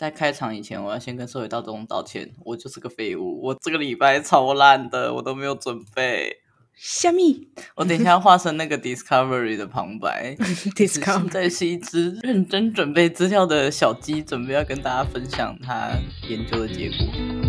[0.00, 6.38] 在开场以前，我要先跟社会大众道歉，我就是个废物，我这个礼拜超烂的，我都没有准备。
[6.74, 7.48] 虾米？
[7.74, 10.34] 我等一下要化身那个 Discovery 的旁白。
[10.74, 15.90] Discovery 现在是一只认真准备资料的小鸡，准备要跟大家分享他
[16.26, 17.39] 研究的结果。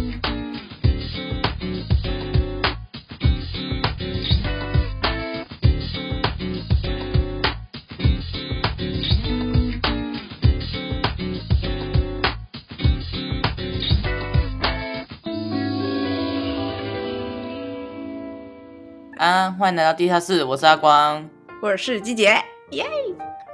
[19.52, 21.30] 啊，欢迎来到地下室，我是阿光，
[21.62, 22.86] 我是季姐，耶！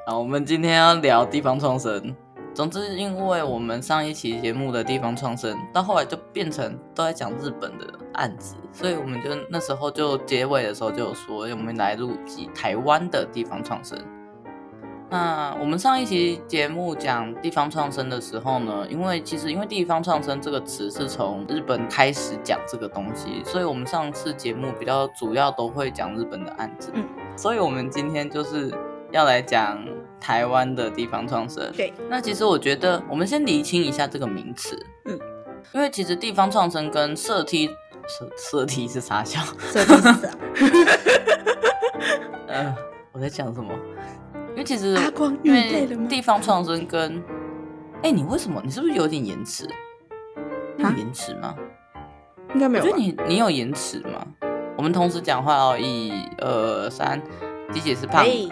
[0.05, 2.15] 好，我们今天要聊地方创生。
[2.53, 13.97] 总之，因为我们上一期节目的地方创生，到后来就变成都在讲日本的案子，所以我们就那时候就结尾的时候就有说，我们来录集台湾的地方创生。
[15.09, 26.91] 那我们上一期节目讲地方创生的时候呢，因为其实因为地方创生这个词是从日本开始讲这个东西，所以我们上次节目比较主要都会讲日本的案子。
[26.93, 28.69] 嗯，所以我们今天就是
[29.11, 29.81] 要来讲
[30.19, 31.71] 台湾的地方创生。
[31.71, 34.77] 对，那其实我觉得我们先厘清一下这个名词。
[35.05, 35.17] 嗯，
[35.73, 37.67] 因为其实地方创生跟社梯
[38.09, 39.39] 社社梯是啥小？
[39.71, 40.29] 社梯是啥？
[42.47, 42.75] 呃，
[43.13, 43.71] 我在讲什么？
[44.57, 44.97] 因为其实，
[45.43, 47.23] 因为地方创生跟，
[48.01, 48.59] 哎，你为什么？
[48.65, 49.69] 你是不是有点延迟？
[50.79, 51.55] 有延迟吗？
[52.55, 52.83] 应该没有。
[52.83, 54.25] 我觉得你你有延迟吗？
[54.75, 57.21] 我们同时讲话哦，一、二、三，
[57.71, 58.25] 鸡姐是胖。
[58.25, 58.49] 哎，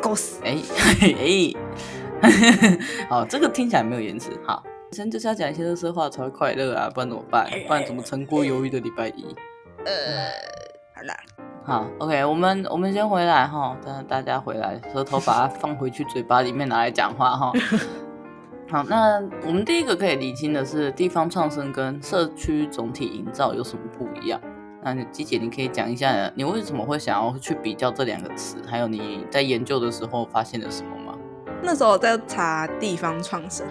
[0.00, 0.38] 狗屎！
[0.44, 0.56] 哎
[2.22, 2.30] 哎，
[3.10, 4.30] 好，这个听起来没有延迟。
[4.46, 7.50] 好，真就是要讲一些垃圾话才会快乐啊，不然怎么办？
[7.66, 9.34] 不然怎么撑过忧郁的礼拜一？
[9.84, 10.30] 呃，
[10.94, 11.16] 好啦。
[11.70, 17.52] 好，OK，我们我们先回来哈，等大家回来，舌头把它 放回去嘴巴里面拿来讲话哈。
[18.68, 24.40] 好，那我们第一个可以理清的是，地方创生跟社区总体营造有什么不一样？
[24.82, 28.56] 那季姐，你可以讲一下，你为什么会想要去比较这两个词？
[28.66, 31.16] 还有你在研究的时候发现了什么吗？
[31.62, 33.64] 那时候我在查地方创生，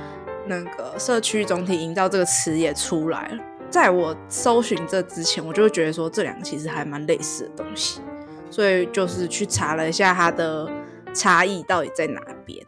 [0.47, 3.43] 那个社区总体营造这个词也出来了。
[3.69, 8.01] 在我搜寻这之前，我就会觉得说这两个其实还蛮类似的东西，
[8.49, 10.67] 所以就是去查了一下它的
[11.13, 12.65] 差异到底在哪边，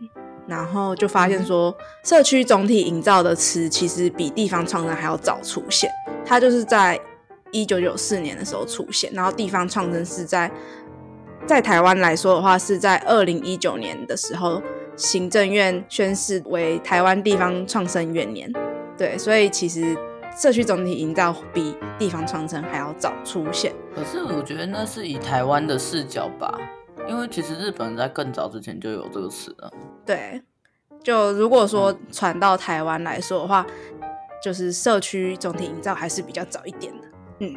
[0.48, 5.90] 然后就发现说社区总体营造的词其实比地方创生还要早出现，
[6.24, 7.00] 它就是在
[7.52, 10.52] 一九九四年的时候出现，然后地方创生是在
[11.48, 14.62] 在台湾来说的话是在二零一九年的时候，
[14.96, 18.54] 行政院宣誓为台湾地方创生元年，
[18.96, 19.98] 对，所以其实。
[20.36, 26.58] 社区总体营造比地方创生还要早出现，可是我觉得那是以台湾的视角吧，
[27.08, 29.72] 因为其实日本在更早之前就有这个词了。
[30.06, 30.42] 对，
[31.04, 33.66] 就如果说传到台湾来说的话，
[34.02, 34.08] 嗯、
[34.42, 37.08] 就是社区总体营造还是比较早一点的。
[37.40, 37.56] 嗯，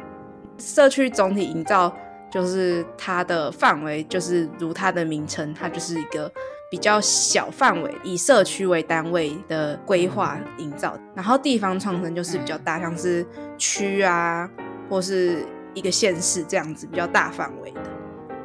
[0.57, 1.95] 社区总体营造
[2.29, 6.31] 就是它的范围，就是如它的名称，它就是一个。
[6.75, 13.25] 比较小范围，以社区为单位的规划营造，然后地方创生就是比较大，像是
[13.57, 14.49] 区啊，
[14.89, 17.79] 或是一个县市这样子比较大范围的。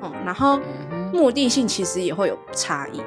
[0.00, 0.60] 哦，然后
[1.12, 3.02] 目的性其实也会有差异。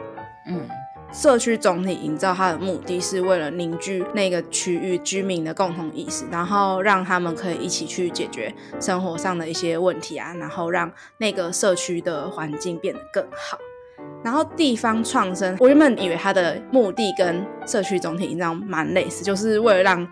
[0.50, 0.68] 嗯，
[1.14, 13.58] 社区总体营造它的目的是为了凝聚那个区域居民的共同意识，然后让他们可以一起去解决生活上的一些问题啊，然后让那个社区的环境变得更好。
[14.24, 20.08] 然后地方创生，我原本以为它的目的跟社区总体营造蛮类似，就是为了让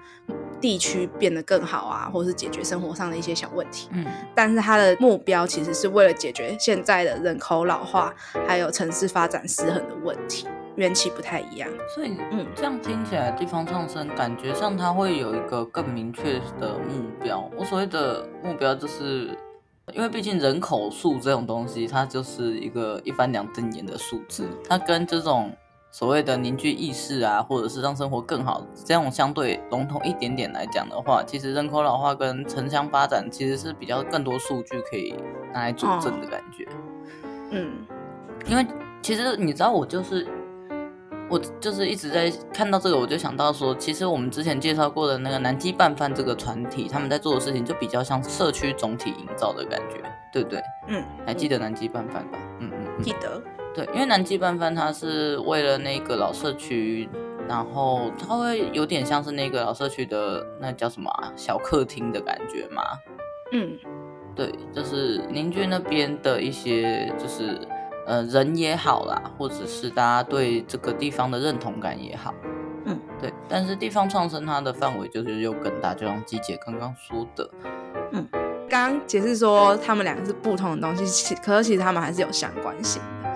[0.59, 3.89] 地区变得更好啊，或是解决生活上的一些小问题。
[3.93, 4.05] 嗯，
[4.35, 8.13] 但是它的目标其实是为了解决现在的人口老化，
[8.47, 10.45] 还有城市发展失衡的问题，
[10.75, 11.69] 缘起不太一样。
[11.95, 17.49] 所以，嗯，这样听起来，地方创生感觉上它会有一个更明确的目标。
[17.57, 19.29] 我所谓的目标就是。
[19.93, 25.51] 因为毕竟人口数这种东西，它就是一个一翻两瞪眼的数字，它跟这种
[25.89, 35.13] 所谓的凝聚意识啊，或者是让生活更好这种相对笼统一点点来讲的话，其实人口老化跟城乡发展其实是比较更多数据可以
[35.53, 36.67] 拿来佐证的感觉。
[37.51, 37.85] 嗯，
[38.47, 38.65] 因为
[39.01, 40.27] 其实你知道，我就是。
[41.31, 50.61] 我就是一直在看到这个，我就想到说，其实我们之前介绍过的那个南极拌饭这个团体，他们在做的事情就比较像社区总体营造的感觉，对不对？
[50.89, 52.37] 嗯，还记得南极拌饭吧？
[52.59, 53.41] 嗯嗯，嗯，记得。
[53.73, 57.07] 对，因为南极拌饭它是为了那个老社区，
[57.47, 62.83] 然后它会有点像是那个老社区的那叫什么啊，小客厅的感觉嘛。
[63.53, 63.79] 嗯，
[64.35, 67.57] 对，就是邻居那边的一些就是。
[68.05, 72.33] 呃，人也好啦，或者是大家对这个地方的认同感也好，
[72.85, 77.49] 嗯，对，但是地方创生它的范围就是又更大，就像季姐刚刚说的，
[78.11, 78.27] 嗯，
[78.69, 83.31] 刚刚解释说他们两个是不同的东西，其可是其实他们还是有相关性的。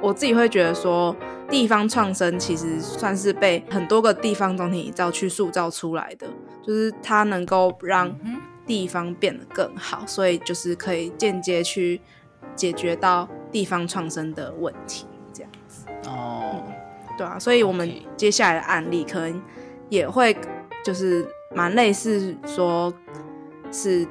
[0.00, 1.14] 我自己会觉得说，
[1.48, 6.26] 地方创生其实算是被很多个地方总体营造去塑造出来的，
[6.62, 8.14] 就是它能够让
[8.64, 12.00] 地方变得更好，所以就是可以间接去
[12.54, 15.86] 解决到地方创生的问题，这样子。
[16.06, 16.62] 哦。
[16.66, 16.72] 嗯
[17.16, 19.42] 对啊，所以我们接下来的案例可能
[19.88, 20.36] 也会
[20.84, 22.94] 就是蛮类似，说
[23.72, 24.06] 是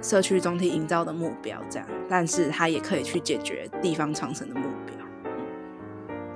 [0.00, 4.96] 社区总体营造的目标这样，但是它也可以去解决地方创生的目标。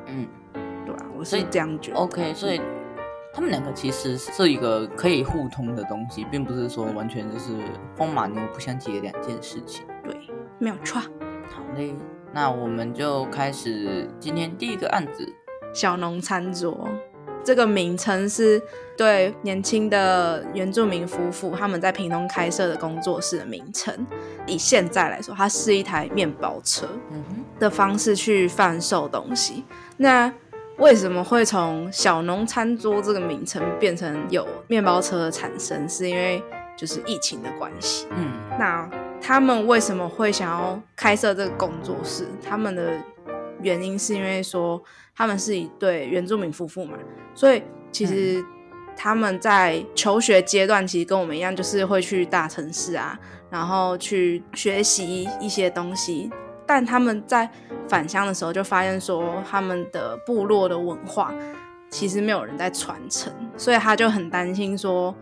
[0.09, 0.29] 嗯，
[0.85, 1.97] 对啊，我是这样觉得。
[1.97, 2.61] OK，所以
[3.33, 7.57] 他们两个其实是一个可以互通的东西，并不是说完全就是
[7.97, 9.87] 风马牛不相及的两件事情。
[10.03, 10.15] 对，
[10.59, 11.01] 没有错。
[11.01, 11.95] 好嘞，
[12.35, 15.33] 那我们就开始今天第一个案子。
[15.73, 16.89] 小农餐桌
[17.45, 18.61] 这个名称是
[18.97, 23.95] 对年轻的原住民夫妇他们在屏东开设的工作室的名称。
[24.47, 26.89] 以现在来说，它是一台面包车
[27.61, 29.65] 的方式去贩售东西。
[29.97, 30.33] 那
[30.79, 35.89] 为什么会从小农餐桌这个名称变成有面包车的产生？
[35.89, 36.43] 是因为
[36.77, 38.07] 就是疫情的关系。
[38.11, 38.89] 嗯，那
[39.21, 42.27] 他们为什么会想要开设这个工作室？
[42.43, 42.93] 他们的
[43.61, 44.83] 原因是因为说。
[45.17, 46.99] 他们是一对原住民夫妇嘛，
[47.37, 47.63] 所以
[47.93, 48.45] 其实
[48.97, 53.17] 他们在求学阶段，其实跟我们一样，就是会去大城市啊，
[53.49, 56.29] 然后去学习一些东西。
[56.67, 57.49] 但他们在
[57.89, 61.33] 返乡的时候，就发现说他们的部落的文化
[61.89, 65.15] 其实没有人在传承，所以他就很担心说。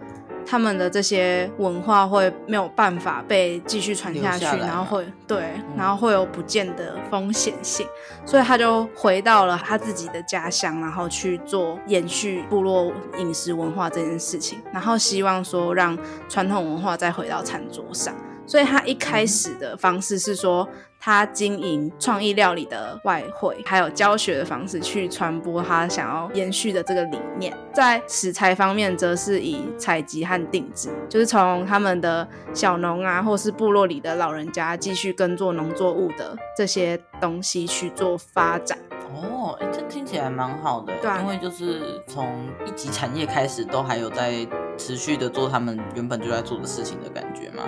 [0.46, 7.86] 他们的这些文化会没有办法被继续传下去，然后会对，然后会有不见的风险性，
[8.20, 15.96] 嗯，所以他就回到了他自己的家乡，然后去做延续部落饮食文化这件事情，然后希望说让
[16.28, 18.14] 传统文化再回到餐桌上。
[18.44, 20.68] 所以他一开始的方式是说，
[21.04, 27.52] 他经营创意料理的外汇，还有教学的方式去传播他想要延续的这个理念。
[27.72, 38.78] 在食材方面，则是以采集和定制，就是从他们的小农啊，或是部落里的老人家继续耕作农作物的这些东西去做发展。
[39.12, 44.46] 哦，哎，这听起来蛮好的，对啊，因为就是从一级产业开始，都还有在
[44.78, 47.64] 持续的做他们原本就在做的事情的感觉吗？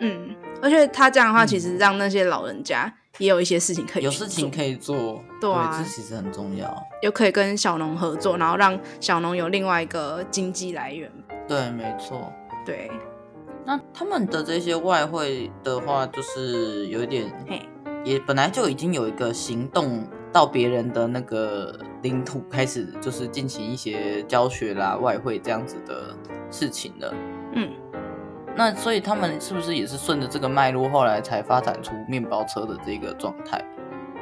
[0.00, 6.82] 嗯，而且他这样的话，其实让那些老人家也有一些事情可以做，有事情可以做，对啊，这其实很重要。
[7.02, 11.10] 又可以跟小农合作，然后让小农有另外一个经济来源。
[11.46, 12.32] 对，没错。
[12.66, 12.90] 对，
[13.64, 17.62] 那他们的这些外汇的话，就是有一点，嘿，
[18.04, 26.16] 也本来就已经有一个行动到别人的那个领土，开始就是进行一些教学啦、外汇这样子的
[26.50, 27.14] 事情了。
[27.54, 27.70] 嗯。
[28.58, 33.56] 那所以他们是不是也是顺着这个脉络，后来才发展出面包车的这个状态？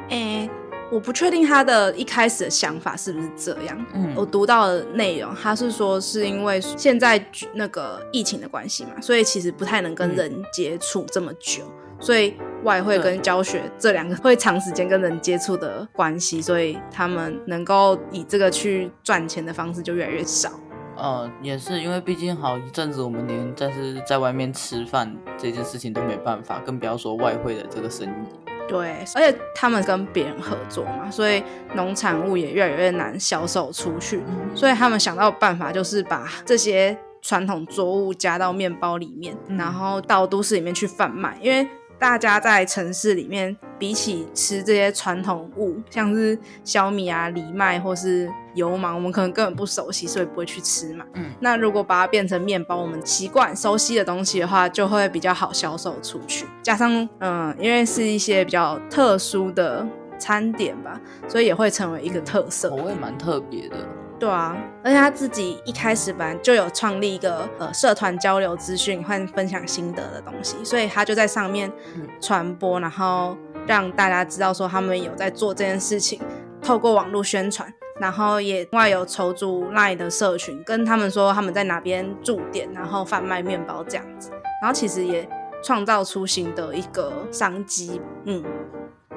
[0.09, 0.49] 诶、欸，
[0.91, 3.85] 我不确定他的一开始的想法是不是这样。
[3.95, 7.19] 嗯，我读到的内容，他是说是因为现在
[7.55, 20.51] 那个疫情的关系嘛，所以其实不太能跟人接触这么久，嗯、所以外汇跟教学这两个会长时间跟人接触的关系，所以他们能够以这个去赚钱的方式就越来越少。
[20.97, 28.49] 呃，也是因为毕竟好一阵子，我们连在是在外面吃饭这件事情都没办法，更不要说外汇的这个生意。
[28.67, 31.41] 对，而且他们跟别人合作嘛，所以
[31.75, 34.21] 农产物也越来越难销售出去。
[34.27, 34.55] 嗯。
[34.55, 41.67] 所以他们想到的办法就是把这些传统作物加到面包里面，嗯，然后到都市里面去贩卖，因为。
[41.99, 51.03] 大家在城市里面，比起吃这些传统物，像是小米啊、藜麦或是油芒，我们可能根本不熟悉，所以不会去吃嘛。
[51.13, 56.45] 嗯，那如果把它变成面包，我们习惯熟悉的东西的话，就会比较好销售出去。
[56.61, 59.85] 加上，嗯，因为是一些比较特殊的
[60.19, 62.69] 餐点吧，所以也会成为一个特色。
[62.69, 63.77] 口味蛮特别的。
[64.19, 71.71] 对啊，而且他自己一开始本来就有创立一个呃社团交流资讯和分享心得的东西，所以他就在上面
[72.19, 76.19] 传播，然后让大家知道说他们有在做这件事情，
[76.61, 84.31] 透过网络宣传，然后也另外有筹组 LINE 的社群，跟他们说他们在哪边驻点，然后贩卖面包这样子，
[84.61, 85.29] 然后其实也
[85.63, 88.43] 创造出新的一个商机，嗯。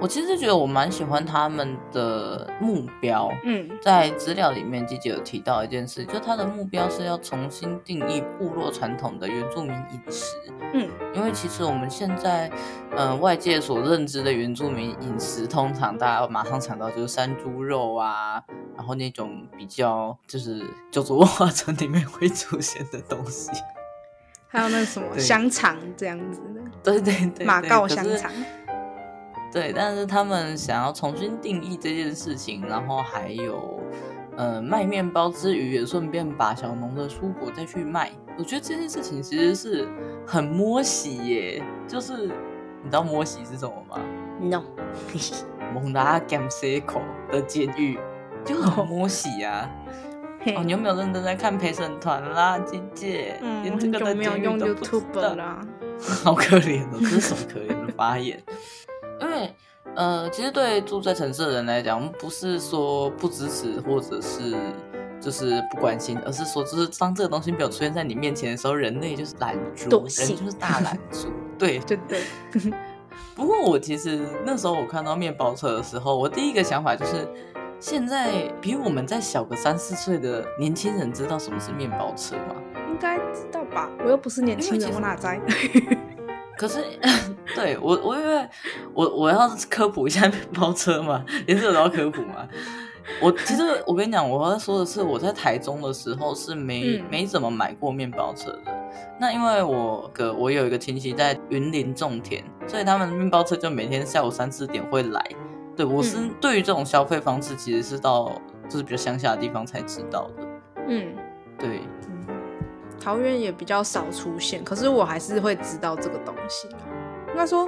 [0.01, 3.31] 我其实觉得我蛮喜欢他们的目标。
[3.45, 10.35] 嗯，在资料里面，姐姐有提到一件事，就他的目标是要重新定义部落传统的原住民饮食。
[10.73, 12.51] 嗯，因为其实我们现在，
[12.97, 18.43] 呃，外界所认知的原住民饮食，通常大家马上想到就是山猪肉啊，
[18.77, 23.51] 然后那种比较就是九族文化村里面会出现的东西，
[24.49, 28.33] 还有那什么香肠这样子的，对对对，对，马告香肠。
[29.53, 33.81] 对，但是他们想要重新定义这件事情，然后还有，
[34.37, 38.13] 呃，卖面包之余，也顺便把小农的蔬果再去卖。
[38.39, 39.89] 我觉得这件事情其实是
[40.27, 42.27] 很摸洗耶，就是
[42.83, 43.99] 你知道摸洗是什么吗
[44.41, 44.63] ？No，
[45.75, 47.99] 蒙拉甘塞口的监狱
[48.45, 49.69] 就很摸洗啊。
[50.57, 53.37] 哦，你有没有认真在看陪审团啦，姐姐？
[53.43, 55.61] 嗯，连这个的没有用 YouTube 啦，
[56.25, 58.41] 好可怜哦，这是什么可怜的发言？
[59.21, 59.55] 因为，
[59.95, 64.55] 呃，其实对住在城市的人来讲，我们不是说不支持，或者是
[65.21, 71.29] 就是不关心，而是说，就是当这个东西没有出现在你面前的时候，人类就是懒猪，人就是大懒猪。
[71.59, 72.21] 对，对对。
[73.35, 77.29] 不过我其实那时候我看到面包车的时候，我第一个想法就是，
[77.79, 82.55] 现在比我们再小个三四岁的年轻人知道什么是面包车吗？
[82.89, 83.89] 应该知道吧？
[84.05, 85.41] 我又不是年轻人，我哪在？
[86.61, 86.85] 可是，
[87.57, 88.47] 对我，我因为
[88.93, 92.47] 我我要科普一下面 包车嘛，连这个都要科普嘛。
[93.19, 98.91] 我其实我跟你讲，我要说的是，我在台中的时候是没、嗯、没怎么买过面包车的。
[99.19, 105.25] 那因为我个我有一个亲戚在云林种田，所以他们面包车就每天下午三四点会来。
[105.75, 108.39] 对，我是对于这种消费方式，其实是到
[108.69, 110.47] 就是比较乡下的地方才知道的。
[110.89, 111.15] 嗯，
[111.59, 111.81] 对。
[113.01, 116.69] 桃园也比较少出现，可是我还是会知道这个东西。
[117.29, 117.67] 应该说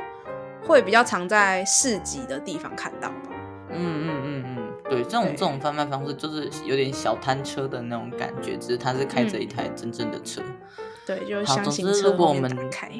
[0.62, 3.30] 会比较常在市集的地方看到吧。
[3.70, 10.42] 嗯嗯嗯嗯，对，这种这种贩卖方式就是有点小摊车的那种感觉，只是他是开着一台真正的车。
[10.42, 12.90] 嗯、对，就是好，总之如果我们开，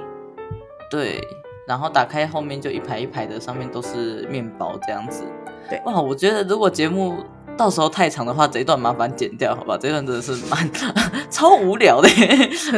[0.90, 1.20] 对，
[1.68, 5.24] 然后打开后面就一排一排的，上面都是面包这样子。
[5.68, 7.22] 对，哇，我觉得如果节目。
[7.56, 9.78] 到时候太长的话，这一段麻烦剪掉，好吧？
[9.80, 10.71] 这一段真的是蛮
[11.30, 12.09] 超无聊的，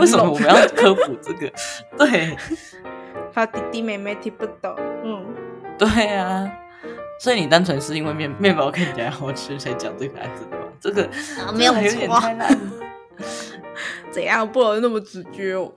[0.00, 1.50] 为什么我们要科普这个？
[1.96, 2.36] 对，
[3.32, 4.74] 怕弟弟妹妹听不懂。
[5.04, 5.24] 嗯，
[5.78, 6.50] 对啊，
[7.20, 10.64] 所以你单纯是因为面面包看起来好吃才讲这个案子的吗？
[10.80, 12.20] 这个、啊、没有错。
[14.10, 15.72] 怎样不能那么直接哦？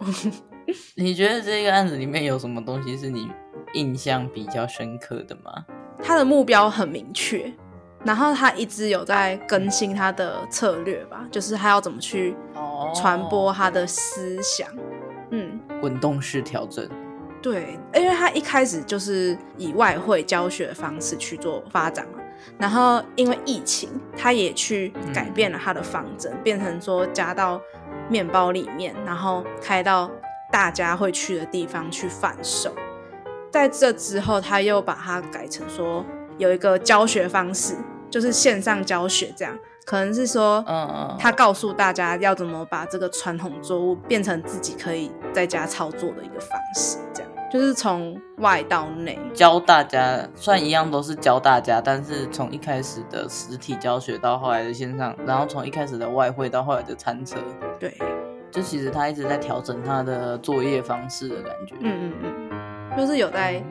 [0.96, 3.30] 你觉得这个案子里面有什么东西是你
[3.74, 5.66] 印象比较深刻的吗？
[6.04, 7.51] 他的目标很明确。
[8.04, 12.36] 然后他一直有在更新他的策略吧，就是他要怎么去
[12.96, 14.82] 传播他的思想，哦、
[15.32, 16.88] 嗯，滚动式调整。
[17.42, 22.20] 对，因为他一开始就是以外汇教学的方式去做发展嘛，
[22.58, 27.60] 然后因为疫情，他也去改变了他的方针，嗯、变成说加到
[28.10, 30.10] 面包里面，然后开到
[30.51, 32.74] 大家会去的地方去贩售。
[33.51, 36.06] 在这之后，他又把它改成说。
[36.38, 37.75] 有一个教学方式，
[38.10, 39.58] 就是线上教学，这样。
[39.86, 47.32] 可能是说，嗯，他告诉大家要怎么把这个传统作物变成自己可以在家操作的一个方式，这样。
[47.50, 49.17] 就是从外到内。
[49.34, 57.38] 教大家，算一样都是教大家，但是从一开始的实体教学到后来的线上，然后从一开始的外汇到后来的餐车，
[57.79, 57.98] 对，
[58.51, 62.50] 就其实他一直在调整他的作业方式的感觉，嗯嗯
[62.91, 63.63] 嗯，就是有在。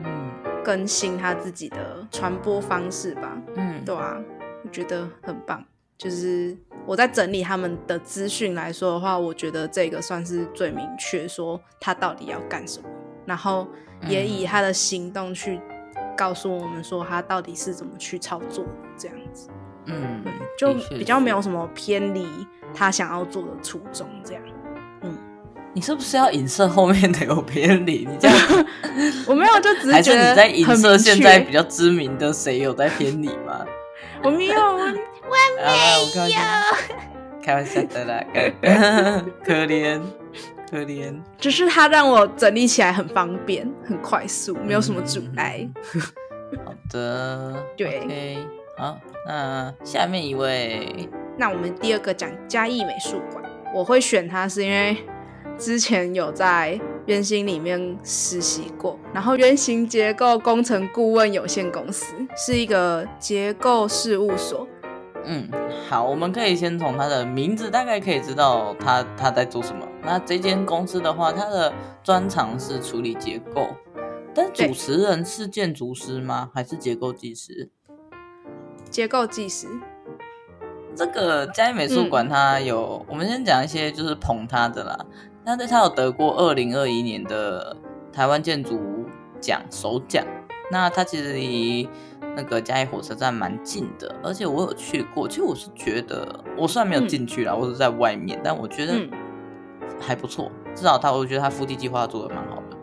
[0.67, 4.21] 更新他自己的传播方式吧，嗯，对啊，
[4.65, 5.63] 我觉得很棒。
[5.97, 12.89] 就是我在整理他们的资讯来说的话，我觉得这个算是最明确，说他到底要干什么，
[13.25, 13.65] 然后
[14.09, 15.57] 也以他的行动去
[16.17, 18.65] 告诉我们说他到底是怎么去操作
[18.97, 19.49] 这样子。
[19.85, 22.27] 嗯，对，就比较没有什么偏离
[22.73, 24.43] 他想要做的初衷这样。
[25.73, 28.05] 你是不是要影射后面的有偏离？
[28.09, 28.37] 你这样，
[29.27, 33.63] 我没有，就只是还是你在影射现在比较知名的谁有在偏离吗？
[34.23, 34.87] 我没有，我没
[36.25, 36.37] 有，
[37.43, 38.23] 开玩笑的啦，
[39.45, 40.01] 可怜
[40.71, 45.69] 可怜，只是他让我整理起来很方便，很快速，没有什么阻碍。
[46.65, 48.37] 好的，对，okay,
[48.77, 48.97] 好，
[49.27, 51.07] 那下面一位，
[51.37, 53.43] 那我们第二个讲嘉义美术馆，
[53.75, 54.97] 我会选它是因为。
[55.57, 64.67] 之前有在原型里面实习过，然后原型结构工程顾问有限公司是一个结构事务所。
[65.25, 65.49] 嗯，
[65.89, 69.85] 好，我们可以先从它的名字大概可以知道它它在做什么。
[70.03, 71.73] 那这间公司的话，它的
[72.03, 73.67] 专长是处理结构，
[74.33, 76.49] 但主持人是建筑师吗？
[76.53, 77.69] 还是结构技师？
[78.89, 79.67] 结构技师。
[80.95, 85.05] 这个嘉义美术馆，它有、嗯、我们先讲一些就是捧他的啦。
[85.55, 87.73] 那他有得过二零二一年的
[88.11, 89.05] 台湾建筑
[89.39, 90.25] 奖首奖。
[90.69, 91.89] 那他其实离
[92.35, 95.25] 那个嘉义火车站蛮近的，而且我有去过。
[95.25, 96.27] 其实我是觉得，
[96.57, 98.93] 我虽然没有进去啦，嗯、我是在外面，但我觉得
[100.01, 100.51] 还不错。
[100.75, 102.77] 至少他，我觉得他腹地计划做的蛮好的。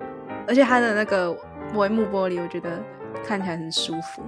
[0.48, 1.36] 而且他的那个
[1.74, 2.82] 帷幕玻璃，我觉得
[3.22, 4.22] 看起来很舒服，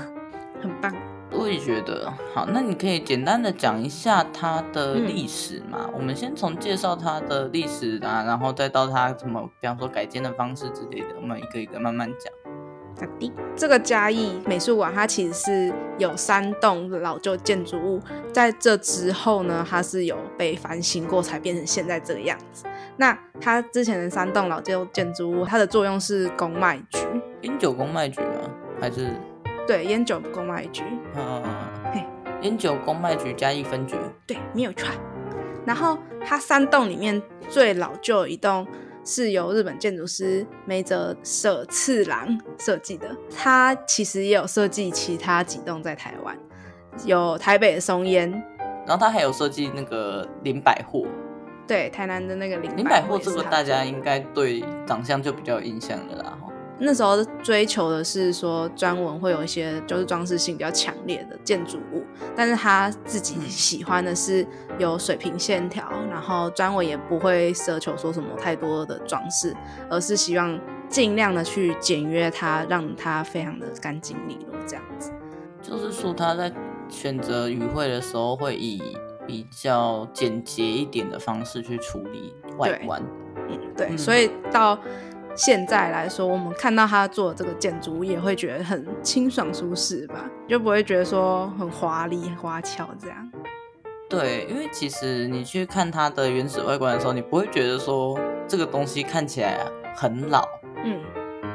[0.60, 0.94] 很棒。
[1.30, 5.80] 我也觉得好，那你可以简单的讲一下它的历史嘛？
[5.84, 12.32] 嗯、我们先从介绍它的历史啊，然后再到它怎么，比方说改建的方式之类的，我们一个一个慢慢讲。
[12.98, 18.00] 好的，这个嘉义美术馆它其实是有三栋老旧建筑物，
[18.32, 22.64] 在这之后呢，它是有被翻新过才变成现在这个样子。
[22.96, 26.98] 那它之前的三栋老旧建筑物，它的作用是公卖局，
[27.42, 28.50] 烟酒公卖局吗？
[28.80, 29.14] 还是？
[29.68, 30.82] 对，烟酒公卖局，
[31.14, 31.42] 嗯，
[31.92, 32.02] 嘿，
[32.40, 33.96] 烟酒公卖局加一分局，
[34.26, 34.88] 对，没有错。
[35.66, 38.66] 然后它三栋里面最老旧一栋
[39.04, 42.26] 是由日本建筑师梅泽舍次郎
[42.58, 46.34] 设计的，他其实也有设计其他几栋在台湾，
[47.04, 48.30] 有台北的松烟，
[48.86, 51.04] 然后他还有设计那个林百货，
[51.66, 56.38] 对，台南的那个林林百货，这个大家应该对长相就比较有印象了啦。
[56.80, 62.04] 那时候追求的是说专文会有一些就是装饰性比较强烈的建筑物，
[62.36, 64.46] 但是他自己喜欢的是
[64.78, 69.52] 有水平线条，然后专文也不会奢求说什么太多的装饰，
[69.90, 70.56] 而是希望
[70.88, 75.10] 尽量的去简约它，让它非常的干净利落这样子。
[75.60, 76.52] 就是说他在
[76.88, 78.80] 选择语汇的时候会以
[79.26, 83.02] 比较简洁一点的方式去处理外观。
[83.50, 84.78] 嗯，对，嗯、所以到。
[85.34, 93.30] 现在来说，我们看到他做的这个建筑物，也会觉得很清爽舒适吧，就不会觉得说很华丽花俏这样。
[94.08, 98.18] 对，因为其实你去看它的原始外观的时候，你不会觉得说
[98.48, 99.58] 这个东西看起来
[99.94, 100.48] 很老。
[100.82, 101.00] 嗯，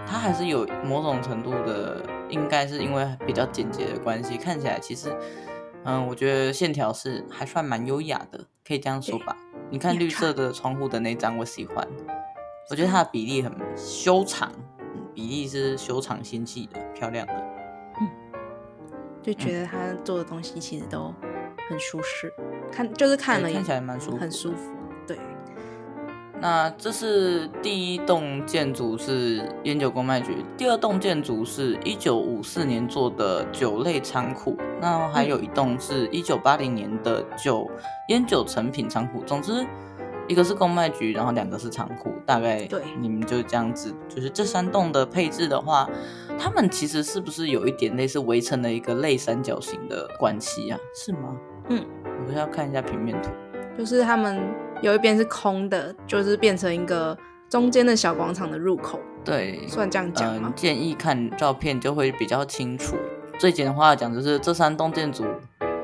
[0.05, 5.11] 它还是有某种程度的，应该是因为比较简洁的关系，看起来其实，
[5.83, 9.35] 嗯，我觉得线条是还算蛮优雅的，可以这样说吧。
[9.71, 11.87] 你看绿色的窗户的那张，我喜欢。
[12.69, 14.51] 我觉得它的比例很修长，
[15.13, 17.33] 比例是修长纤细的，漂亮的。
[17.99, 18.09] 嗯，
[19.21, 21.13] 就觉得他做的东西其实都
[21.69, 22.33] 很舒适，
[22.71, 24.71] 看就是看了看起来蛮舒服，很舒服。
[25.05, 25.19] 对。
[26.39, 37.69] 那这是第一栋建筑是烟酒公卖局，第二栋建筑是一九五四年做的酒类仓库，那还有一栋是一九八零年的酒
[38.07, 39.21] 烟酒成品仓库。
[39.25, 39.65] 总之。
[40.27, 45.89] 一个是公卖局，然后两个是仓库，大概对你们就这样子，就是这三栋的配置的话，
[46.39, 50.79] 他们其实是不是有一点类似围成了一个类三角形的关系啊？
[50.95, 51.35] 是吗？
[51.69, 53.29] 嗯，我们要看一下平面图，
[53.77, 54.41] 就是他们
[54.81, 57.17] 有一边是空的，就是变成一个
[57.49, 58.99] 中间的小广场的入口。
[59.25, 60.47] 对，算这样讲吗？
[60.47, 62.95] 呃，建议看照片就会比较清楚。
[63.37, 65.25] 最简单的话讲，就是这三栋建筑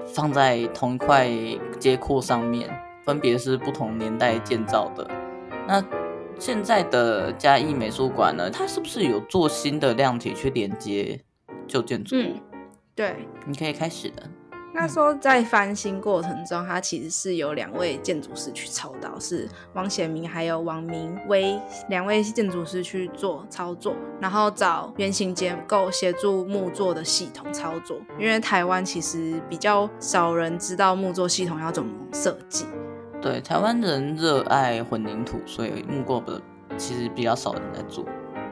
[0.06, 1.30] 放在同一块
[1.78, 2.70] 街廓上面。
[3.10, 5.10] 分别是不同年代建造的。
[5.68, 5.84] 那
[6.38, 8.52] 现在的嘉义美术馆呢？
[8.52, 11.20] 它是不是有做新的量体去连接
[11.68, 12.16] 旧建筑？
[12.16, 12.36] 嗯，
[12.94, 13.16] 对，
[13.48, 14.22] 你可以开始的。
[14.72, 28.00] 那说在翻新过程中，它其实是有两位建筑师去操刀，是王显明还有王明威两位建筑师去做操作，然后找原型结构协助木作的系统操作。
[28.20, 32.66] 因为台湾其实比较少人知道木作系统要怎么设计。
[33.22, 36.42] 对，台湾人热爱混凝土，所以木构的
[36.78, 38.06] 其实比较少人在做。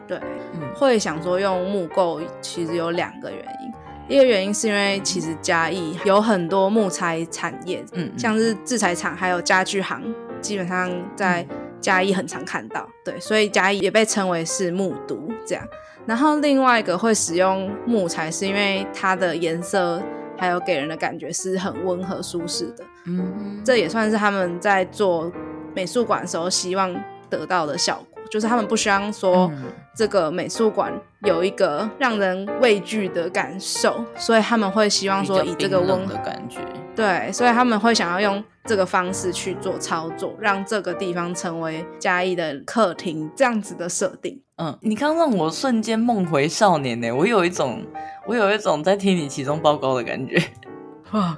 [0.08, 0.18] 对，
[0.54, 4.16] 嗯，会想说用木构，其实有两个原因。
[4.16, 10.02] 一个原因是因为其实嘉义有很多木材产业，嗯，像是制材厂还有家具行，
[10.42, 11.46] 基本上在
[11.80, 12.88] 嘉义很常看到。
[13.04, 15.64] 对，所以嘉义也被称为是木都这样。
[16.06, 20.02] 然后另外一个会使用木材，是因为它的颜色。
[20.38, 25.32] 还有给人的感觉是很温和舒适的，嗯，这也算是他们在做
[25.76, 26.94] 美术馆的时候希望
[27.30, 29.52] 得到的效果，就是他们不希望说
[29.96, 36.60] 这个美术馆有一个让人畏惧的感受，所以他们会希望说以这个温和的感觉，
[36.98, 44.42] 对，所以他们会想要用这个方式去做操作，让这个地方成为嘉义的客厅这样子的设定。
[44.58, 47.86] 嗯，你刚让我瞬间梦回少年呢，我有一种。
[48.26, 50.38] 我有一种在听你期中报告的感觉，
[51.12, 51.38] 哇，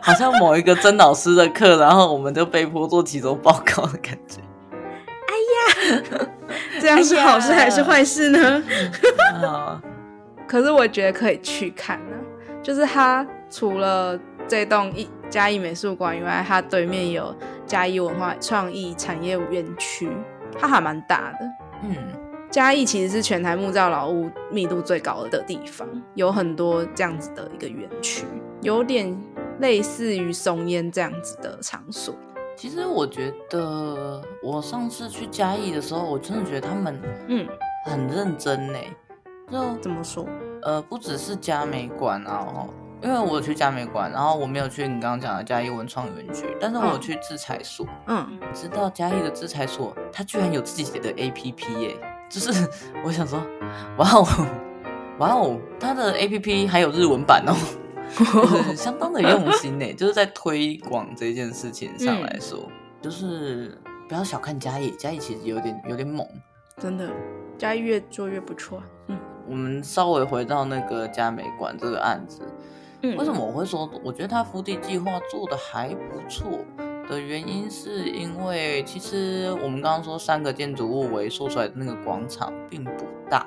[0.00, 4.40] 好像某一个曾老师的课，然后我们就被迫做期中报告的感觉。
[5.26, 5.34] 哎
[5.96, 6.28] 呀，
[6.80, 8.62] 这样是好事还是坏事呢？
[9.42, 9.80] 哎
[10.46, 14.16] 可是我觉得可以去看呢、啊，就是他除了
[14.50, 17.32] 这栋一嘉义美术馆以外，它对面有
[17.64, 20.10] 嘉义文化创意产业园区，
[20.58, 21.38] 它还蛮大的。
[21.84, 21.94] 嗯，
[22.50, 28.24] 嘉义其实是全台木造老屋密度最高的地方，有很多这样子的一个园区，
[28.60, 29.16] 有点
[29.60, 32.12] 类似于松烟这样子的场所。
[32.56, 37.46] 其实我觉得，我上次去嘉义的时候，我真的觉得他们嗯
[37.86, 38.78] 很认真呢。
[39.48, 40.26] 就怎么说？
[40.62, 42.66] 呃，不只是嘉美馆啊，
[43.02, 47.86] 因为我有去嘉美馆，然后我没有去你刚刚讲的嘉义文创园区，但是我有去制裁所。
[48.06, 51.96] 嗯，知道嘉义的制裁所，它居然有自己的 APP 耶！
[52.28, 52.68] 就是
[53.04, 53.40] 我想说，
[53.98, 54.26] 哇哦，
[55.18, 57.54] 哇哦，它的 APP 还有日文版哦，
[58.76, 59.92] 相当的用心呢。
[59.94, 66.26] 就是在推广这件事情上来说，嗯、就是不要小看嘉义，嘉义其实有点有点猛，
[66.76, 67.10] 真的，
[67.56, 68.82] 嘉义越做越不错。
[69.06, 69.18] 嗯。
[69.48, 72.40] 我们稍微回到那个嘉美馆这个案子，
[73.02, 76.58] 嗯，为什么我会说我觉得他福地计划做的还不错
[77.08, 83.46] 的原因，是因为其实我们刚刚说三个建筑物围缩出来的那个广场并不大，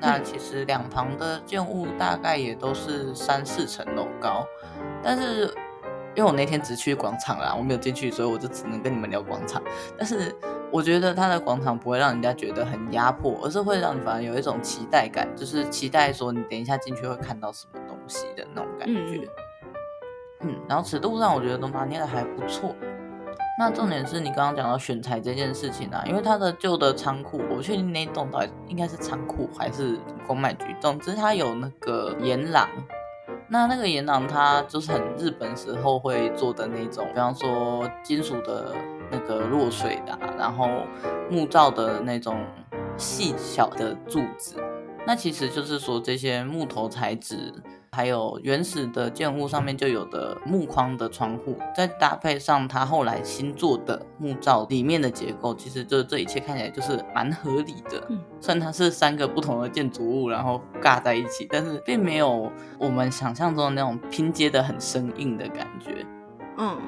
[0.00, 4.44] 那其实两旁的建物大概也都是三四层楼高，
[5.02, 5.46] 但是
[6.14, 9.62] 因为我那天只去广场啦，我没有进去，所以我就只能跟你们聊广场，
[9.98, 10.34] 但是。
[10.72, 19.26] 我觉得它的广场不会让人家觉得很压迫，而是会让你反而有一种期待感，就是期待说你等一下进去会看到什么东西的那种感觉。
[20.42, 22.74] 嗯，嗯，然后尺度上我觉得都拿捏的还不错。
[23.58, 32.68] 那重点是你刚刚讲到选材这件事情啊，因为它的旧的仓库，我不确定那栋到底应该是仓库还是公卖局，总之它有那个岩廊。
[33.48, 38.74] 那那个岩廊它就是很日本时候会做的那种，比方说金属的。
[39.12, 40.68] 那个落水的，然后
[41.28, 42.46] 木造的那种
[42.96, 44.54] 细小的柱子，
[45.04, 47.52] 那其实就是说这些木头材质，
[47.92, 58.02] 还有原始的建物上面就有的木框的窗户，再搭配上它后来新做的木造里面的结构，其实就这一切看起来就是蛮合理的。
[58.08, 66.06] 嗯，虽然它是三个不同的建筑物，然后尬在一起，但是并没有我们想象中的那种拼接的很生硬的感觉。
[66.58, 66.78] 嗯。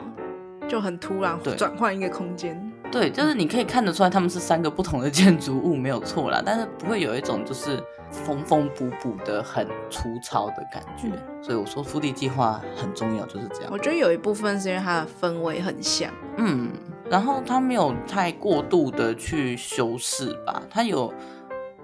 [0.68, 11.08] 就很突然转换一个空间，对，就是你可以看得出来他们是三个不同的建筑物，没有错啦，但是不会有一种就是缝缝补补的很粗糙的感觉。
[11.08, 13.70] 嗯、所以我说腹地计划很重要，就是这样。
[13.72, 16.70] 我觉得有一部分是因为它的氛围很像，嗯，
[17.10, 21.12] 然后它没有太过度的去修饰吧，它有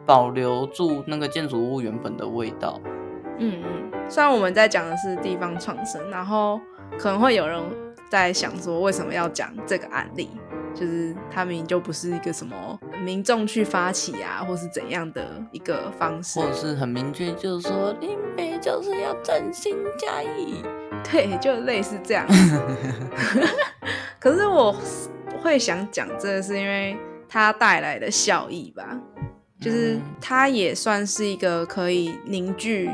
[0.07, 2.81] 保留住那个建筑物原本的味道。
[3.39, 6.61] 嗯嗯，虽然我们在讲的是地方创生，然后
[6.99, 7.61] 可能会有人。
[8.11, 10.31] 在想说为什么要讲这个案例，
[10.79, 20.63] 就是他明明就不是一个什么民众去发起啊，或是怎样的一个方式，或者是很明确，就是说林北就是要振兴嘉义，
[21.11, 22.25] 对，就类似这样。
[24.21, 24.73] 可是我
[25.43, 26.97] 会想讲这个，是因为
[27.29, 29.01] 它带来的效益吧，
[29.61, 32.89] 就是它也算是一个可以凝聚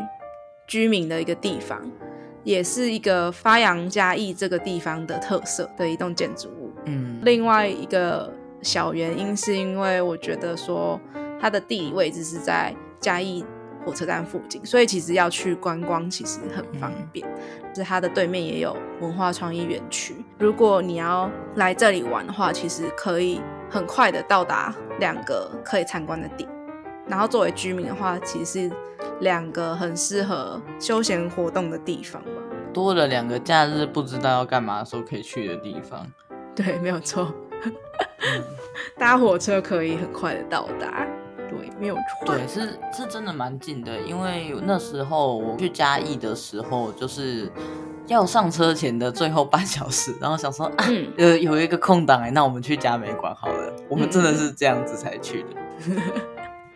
[0.67, 1.83] 居民的一个地方。
[2.43, 6.64] 也是一个发扬嘉义这个地方的特色的一栋建筑物。
[7.25, 8.33] 嗯，另外一个
[8.63, 11.01] 小原因是因为我觉得说
[11.41, 13.45] 它的地理位置是在嘉义
[13.85, 17.27] 火车站附近，所以其实要去观光其实很方便。
[17.27, 26.49] 嗯、就是它的对面也有文化创意园区，如果你要来这里玩的话，其实可以很快的到达两个可以参观的点。
[27.07, 28.77] 然后作为居民的话，其实是
[29.21, 32.31] 两个很适合休闲活动的地方吧。
[32.73, 36.07] 多了两个假日不知道要干嘛的时候可以去的地方。
[36.55, 37.33] 对，没有错。
[38.99, 41.07] 搭火车可以很快的到达。
[41.49, 42.27] 对，没有错。
[42.27, 42.61] 对，是
[42.93, 47.51] 是真的蛮近的，因为那时候我去嘉义的时候，就是
[48.07, 53.73] 要上车前的最后半小时，然后想说，啊、嗯，有有一个空档哎，那我们去嘉美馆好了。
[53.89, 55.49] 我们真的是这样子才去的。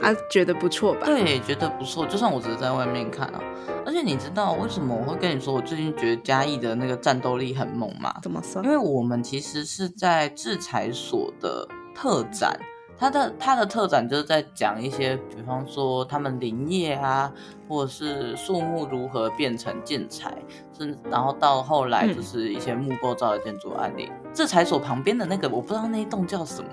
[0.01, 1.07] 啊，觉得不错吧？
[1.07, 2.07] 对，觉得不错。
[2.07, 3.41] 就算我只是在外面看啊，
[3.85, 8.15] 而且你知道为什么我会跟你说，我最近觉得嘉义的那个战斗力很猛吗？
[8.23, 8.63] 怎么说？
[8.63, 12.57] 因为我们其实是在制裁所的特展，
[12.97, 17.33] 它的它的特展就是在讲一些，比方说他们林业啊，
[17.69, 20.33] 或者是树木如何变成建材，
[20.79, 24.09] 是然后到后来就是一些木构造的建筑案例。
[24.09, 26.71] 嗯、制裁所旁边的那个，我不知道那一栋叫什么，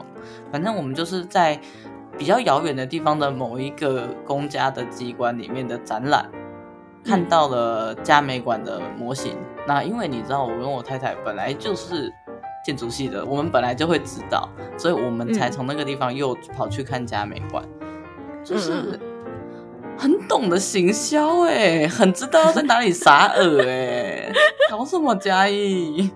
[0.51, 1.59] 反正我们就是在。
[2.17, 6.29] 比较遥远的地方的某一个公家的机关里面的展览，
[7.03, 9.35] 看到了嘉美馆的模型。
[9.67, 12.11] 那因为你知道，我跟我太太本来就是
[12.65, 14.47] 建筑系的，我们本来就会知道，
[14.77, 18.99] 所以我们才从那个地方又跑去看嘉美馆，嗯、就是
[19.97, 24.31] 很懂得行销哎，很知道在哪里撒饵哎，
[24.69, 26.11] 搞什么嘉义，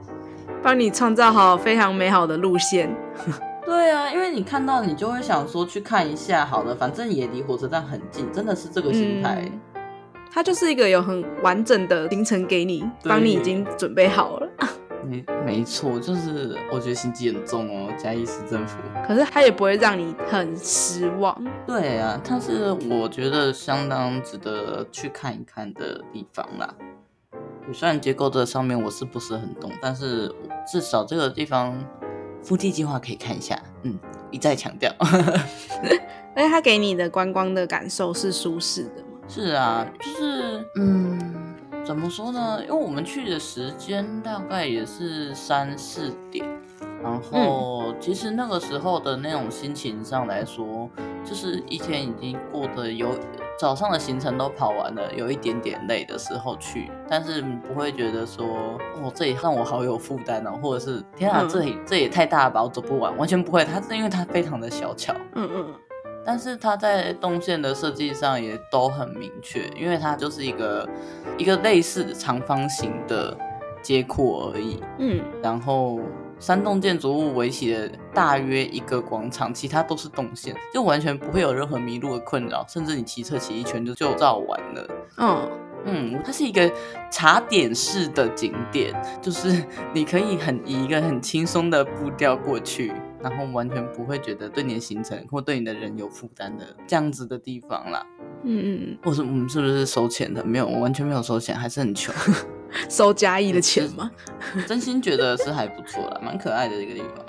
[0.61, 2.95] 帮你创造好非常美好的路线。
[3.69, 9.47] 对啊，因为你看到你就会想说去看一下好了，反正也离火车站很近，真的是这个心态。
[9.75, 9.83] 嗯，
[10.31, 14.49] 它就是一个有很完整的行程给你，帮你已经准备好了。
[15.05, 18.79] 没没错，就是我觉得心机很重哦，嘉义市政府。
[19.05, 21.39] 可是它也不会让你很失望。
[21.67, 26.73] 对啊，它是我觉得相当值得去看一看的地方啦。
[27.71, 30.33] 虽然结构的上面我是不是很懂，但是
[30.67, 31.79] 至少这个地方。
[32.41, 33.97] 腹地计划可以看一下，嗯，
[34.31, 34.93] 一再强调。
[36.35, 39.19] 而且他给你的观光的感受是舒适的吗？
[39.27, 42.59] 是啊，就是嗯，怎么说呢？
[42.63, 46.45] 因为我们去的时间大概也是三四点，
[47.03, 50.89] 然后其实那个时候的那种心情上来说，
[51.25, 53.09] 就是一天已经过得有。
[53.59, 58.45] 早上的行程都跑完了，有一点点累的时候去，但是不会觉得说，
[58.95, 63.65] 哦，这里让我好有负担哦，或者是天啊，这里这也太大了吧，我走不完，完全不会。
[63.65, 65.73] 它是因为它非常的小巧，嗯嗯，
[66.25, 70.87] 但是它在动线的设计上也都很明确，因为它就是一个
[71.37, 73.37] 一个类似的长方形的
[73.81, 75.99] 街廓而已，嗯，然后。
[76.39, 84.87] 三栋建筑物围起了大约一个广场，其他都是动线，就完全不会有任何迷路的困扰，甚至你骑车骑一圈就就绕完了。
[85.17, 85.49] 嗯
[85.85, 86.71] 嗯，它是一个
[87.11, 89.63] 茶点式的景点，就是
[89.93, 98.05] 你可以很以一个很轻松的步调过去，然后完全不会觉得对你的行程或对你的人有负担的这样子的地方啦。
[98.43, 100.43] 嗯嗯嗯，或是我们是不是收钱的？
[100.45, 102.13] 没有，我完全没有收钱，还是很穷。
[102.87, 104.11] 收嘉义的钱吗？
[104.67, 107.25] 真心觉得是还不错啦，蛮可爱的一个地方。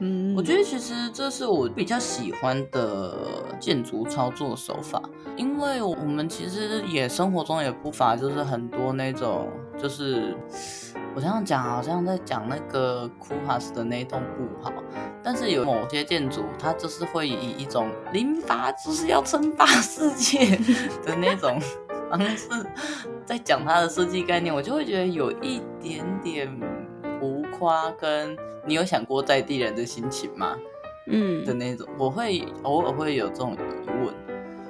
[0.00, 3.14] 嗯，我觉得其实这是我比较喜欢的
[3.58, 5.02] 建筑操作手法，
[5.36, 10.36] 因为我们其实也生活中也不乏就是很多那种，就是
[11.14, 14.72] 我这样讲好像在讲那个库哈斯的那一栋不好，
[15.22, 20.56] 但是有某些建筑它就是会以一种零八就是要称霸世界
[21.04, 21.60] 的那种。
[22.10, 22.48] 方式
[23.26, 26.48] 在讲它的设计概念，我就会觉得有一点点
[27.58, 30.56] 夸，跟你有想过在地人的心情吗？
[31.10, 34.14] 嗯的那种，我会偶尔会有这种疑问，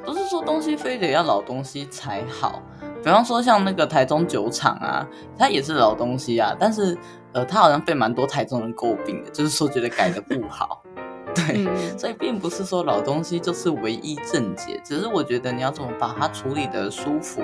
[0.05, 2.63] 不是说东西非得要老东西才好，
[3.03, 5.05] 比方说像那个台中酒厂啊，
[5.37, 6.97] 它也是老东西啊，但是
[7.33, 10.83] 呃，它好像被蛮多台中人诟病的，就是说觉得改的不好。
[11.35, 17.43] 对，所以并不是说老东西就是唯一正解，只是我觉得你要怎么把它处理的舒服，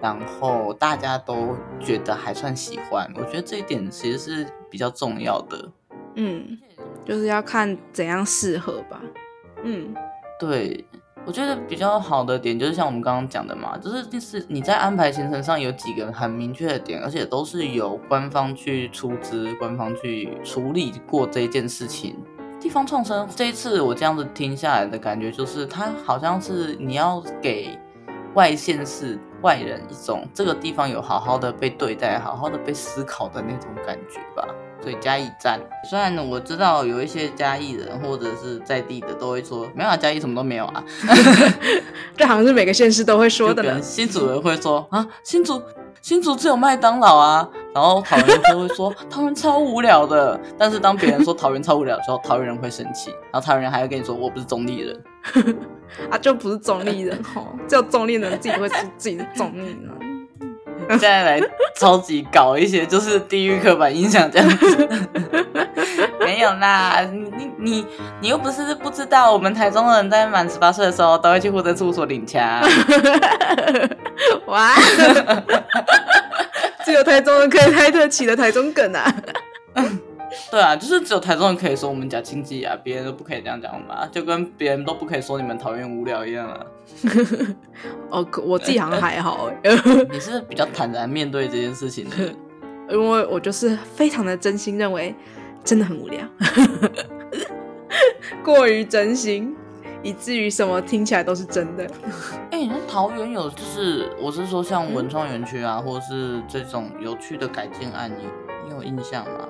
[0.00, 5.70] 然后大家都觉得还算喜欢，我觉得这一点其实是比较重要的。
[6.16, 6.58] 嗯，
[7.04, 9.00] 就是要看怎样适合吧。
[9.62, 9.94] 嗯，
[10.40, 10.84] 对，
[11.24, 22.16] 我觉得比较好的点就是像我们刚刚讲的嘛，就是就是你在安排行程上有几个很明确的点，而且都是由官方去出资、官方去处理过这件事情。
[22.62, 27.76] 地方创生这一次我这样子听下来的感觉，就是它好像是你要给
[28.34, 34.46] 外县市外人一种这个地方有好好的被对待、好好的被思考的那种感觉吧。
[34.80, 40.84] 所以嘉义站，虽然我知道有一些嘉义人或者是在地的都会说，没有啊，嘉义什么都没有啊。
[42.16, 43.82] 这好像是每个县市都会说的了。
[43.82, 45.60] 新主人会说啊，新竹。
[46.00, 55.02] 新竹只有麦当劳啊，然后桃园人就会说桃园超无聊的，但是当别人说桃园超无聊的时候，桃园人会生气，然后桃园人还会跟你说我不是中立人，
[56.10, 59.90] 啊就不是中立人哦，只有中立人自己会说自己是中立人。
[60.90, 61.40] 现在来
[61.78, 64.88] 超级搞一些就是地域刻板印象这样子，
[66.18, 67.86] 没有啦，你你你
[68.20, 72.42] 你又不是不知道，我们台中人在满十八岁的时候都会去户政事务所领枪。
[74.46, 74.74] 哇，
[76.84, 79.14] 只有台中人可以开得起的台中梗啊！
[80.50, 86.66] 对啊，就是只有台中人可以说我们家经济啊，别人都不可以这样讲嘛，就跟别人都不可以说你们讨厌无聊一样啊。
[88.08, 89.50] 哦，我自己好像还好
[90.10, 92.16] 你是比较坦然面对这件事情的，
[92.90, 95.14] 因为我就是非常的真心认为
[95.62, 96.26] 真的很无聊，
[98.42, 99.54] 过于真心，
[100.02, 101.84] 以至于什么听起来都是真的。
[102.50, 108.24] 哎、欸，那桃园有就是我是说像文创园区啊，嗯、或者是这种有趣的改建案，你
[108.66, 109.48] 你有印象吗？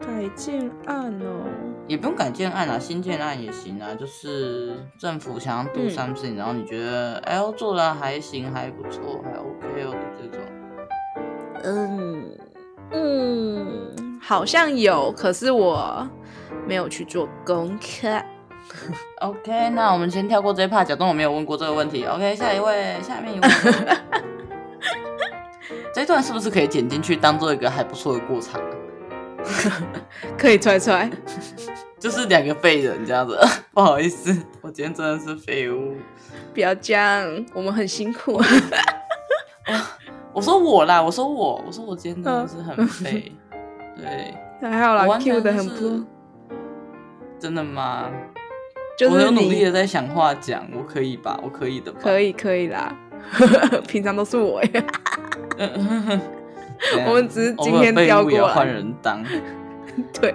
[0.00, 1.44] 改建案哦，
[1.86, 3.94] 也不用改建案啊，新建案也行啊。
[3.94, 10.40] 就是政府想要 do something，、嗯、然后你觉得哎呦做的还行，还不错，还 OK 哦的这种。
[11.62, 12.38] 嗯
[12.92, 16.08] 嗯，好像有，可是我
[16.66, 18.08] 没有去做功课。
[19.20, 22.04] OK，那我们先跳过这一 part，假装我没有问过这个问题。
[22.04, 23.48] OK，下一位，下面一位。
[25.92, 28.60] 这一段是不是可以剪进去，当做一个还不错的过场？
[30.38, 31.10] 可以踹踹，
[31.98, 33.38] 就是两个废人这样子。
[33.72, 35.96] 不好意思，我今天真的是废物。
[36.54, 38.40] 不要这样，我们很辛苦。
[40.32, 43.32] 我说我啦，我说我，我说我今天真的是很废。
[43.96, 46.04] 对，还好啦，Q 的很不。
[47.38, 48.10] 真的吗？
[49.00, 51.40] 就是我有努力的在想话讲，我可以吧？
[51.42, 52.00] 我可以的吧？
[52.02, 52.94] 可以，可以啦。
[53.88, 54.84] 平常都是我呀。
[57.06, 58.52] 我们只是今天调过来。
[58.52, 59.24] 换人当。
[60.20, 60.34] 对。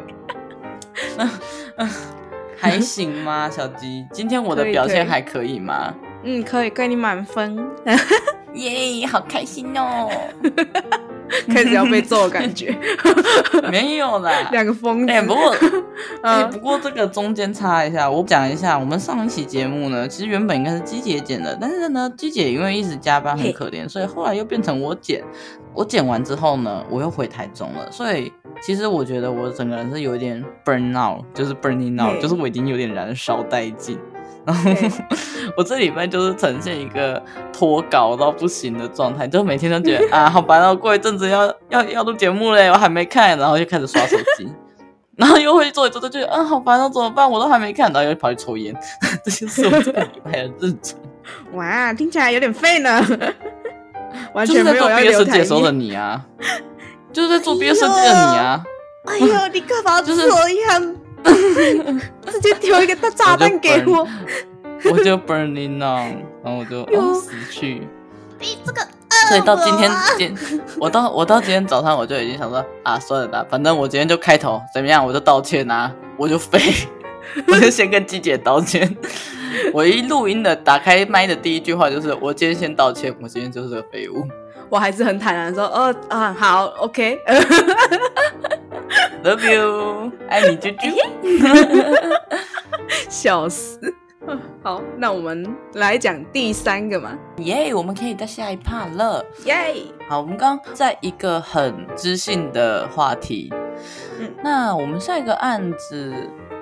[2.57, 4.03] 还行吗，小鸡？
[4.11, 5.93] 今天我的表现还可以吗？
[6.23, 7.55] 嗯，可以，给你满分。
[8.55, 10.09] 耶、yeah，好开心哦！
[11.51, 12.75] 开始要被揍的感觉。
[13.71, 15.11] 没有啦，两个疯子。
[15.11, 15.55] 哎、欸，不过，
[16.21, 25.23] 哎、欸，不过这个中间插一下，我讲一下，我们上一期节目呢，其实原本应该是鸡姐剪的，但是呢，鸡姐因为一直加班很可怜，所以后来又变成我剪。
[25.73, 33.99] 我剪完之后呢，我又回台中了，所以其实我觉得我整个人是有点 burn out，就是 burning out，就是我已经有点燃烧殆尽。
[34.45, 34.71] 然后
[35.57, 44.47] 我这礼拜就是呈现一个脱稿到不行的状态，就每天都觉得啊，好烦，哦过一阵子要要要录节目嘞，我还没看，然后就开始刷手机，
[45.17, 47.29] 然后又会做一做，就觉得啊，好烦，哦怎么办？
[47.29, 48.75] 我都还没看，然后又跑去抽烟，
[49.25, 50.99] 这就是我这个礼拜的日程。
[51.53, 53.03] 哇，听起来有点废呢，
[54.33, 55.43] 完全没有要留台。
[55.43, 56.23] 时候的你啊，
[57.11, 58.63] 就是在做毕业设计的你啊。
[59.05, 60.13] 哎呦，你干嘛这
[60.67, 60.95] 样？
[62.31, 64.07] 直接丢一个大炸弹给我，
[64.91, 67.87] 我就 burning on，然后我就、哦、死去。
[68.39, 68.81] 你这个，
[69.29, 76.59] 所以到今天，今我到我到今天早上我就已经想说啊，算了吧，反正我今天就开头怎么样，我就道歉啊，我就飞，
[77.47, 78.95] 我就先跟季姐道歉。
[79.73, 84.27] 我一录音的打开麦的第一句话就是我今天先道歉，我今天就是个废物。
[84.69, 87.17] 我还是很坦然说，哦啊，好，OK。
[89.23, 90.93] Love you，爱你啾啾，
[93.09, 93.79] 笑死。
[94.63, 97.17] 好，那我们来讲第三个嘛。
[97.37, 99.23] 耶、yeah，我们可以到下一 part 了。
[99.45, 99.75] 耶、
[100.09, 103.53] 好，我们刚刚在一个很知性的话题。
[104.19, 106.11] 嗯，那我们下一个案子，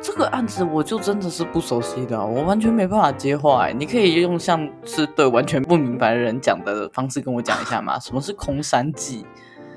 [0.01, 3.67] 这个案子我就真的是不熟悉的，我完全没办法接话。
[3.67, 7.97] 哎，你可以用像是对完全不明白的人讲的方式跟我讲一下吗？
[7.99, 9.25] 什么是空山祭？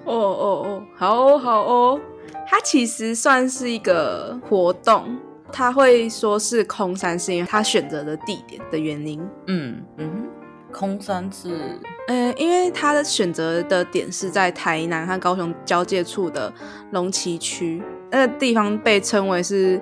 [0.04, 2.00] 哦哦哦，好哦好哦。
[2.48, 5.18] 它其实算是一个活动，
[5.52, 9.20] 他会说是空山，是因为他选择的地点的原因。
[9.46, 10.26] 嗯嗯，
[10.72, 11.78] 空山是，
[12.08, 16.52] 呃，因为他的选择的点是在台南和高雄交界处的
[16.92, 19.80] 龙崎区，那个地方被称为是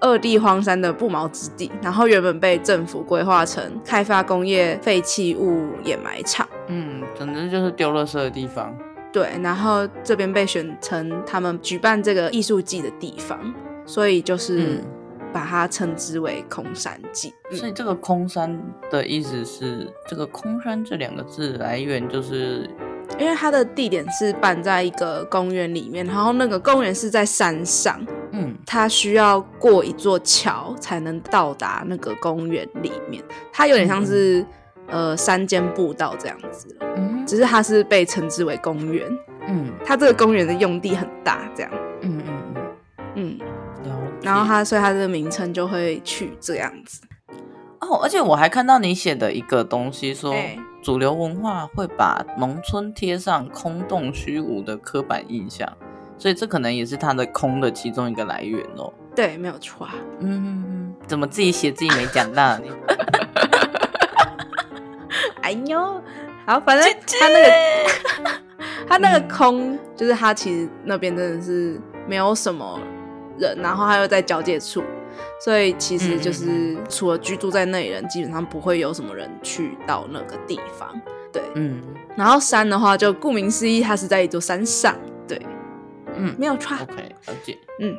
[0.00, 6.48] 二地荒山的不毛之地，然后原本被政府规划成开发工业废弃物掩埋场。
[6.68, 8.74] 嗯，总之就是丢垃圾的地方。
[9.16, 13.54] 对，然后这边被选成他们举办这个艺术季的地方，
[13.86, 14.78] 所以就是
[15.32, 17.32] 把它称之为空山祭。
[17.50, 17.56] 嗯。
[17.56, 22.68] 所以这个空山的意思是，这个空山这两个字来源就是，
[23.18, 27.98] 因为它的地点是办在一个公园里面，然后那个公园是在山上，
[28.32, 34.40] 嗯，它需要过一座桥才能到达那个公园里面，它有点像是。
[34.40, 34.46] 嗯
[34.88, 39.06] 呃，山间步道这样子，嗯，只是它是被称之为公园，
[39.48, 42.62] 嗯，它这个公园的用地很大，这样，嗯嗯嗯
[43.16, 43.38] 嗯，
[44.22, 47.02] 然后它所以它的名称就会取这样子。
[47.80, 55.70] 哦，而且我还看到你写的一个东西说，说、欸、主流文化会把农村贴上空洞虚无的刻板印象，
[56.16, 58.92] 所以这可能也是它的空的其中一个来源哦。
[59.14, 59.88] 对，没有错。
[60.20, 62.58] 嗯嗯嗯，怎么自己写自己没讲到？
[65.42, 66.02] 哎呦，
[66.46, 66.88] 好，反正
[67.20, 67.50] 他那个
[68.88, 72.80] 他那个空，嗯，就是他其实那边真的是没有什么
[73.36, 74.82] 人，然后他又在交界处，
[75.44, 80.88] 所以其实就是除了居住在那里人，基本上不会有什么人去到那个地方。
[81.32, 81.82] 对，嗯，
[82.16, 84.96] 然后山的话，就顾名思义，它是在一座山上。
[85.26, 85.44] 对，
[86.14, 86.76] 嗯，没有错。
[86.80, 86.94] OK，
[87.26, 87.58] 了解。
[87.80, 87.94] 嗯，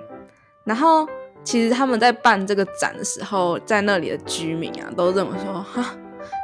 [0.63, 1.05] 然后
[1.43, 5.93] 其实他们在办这个展的时候，在那里的居民啊，都认为说，哈。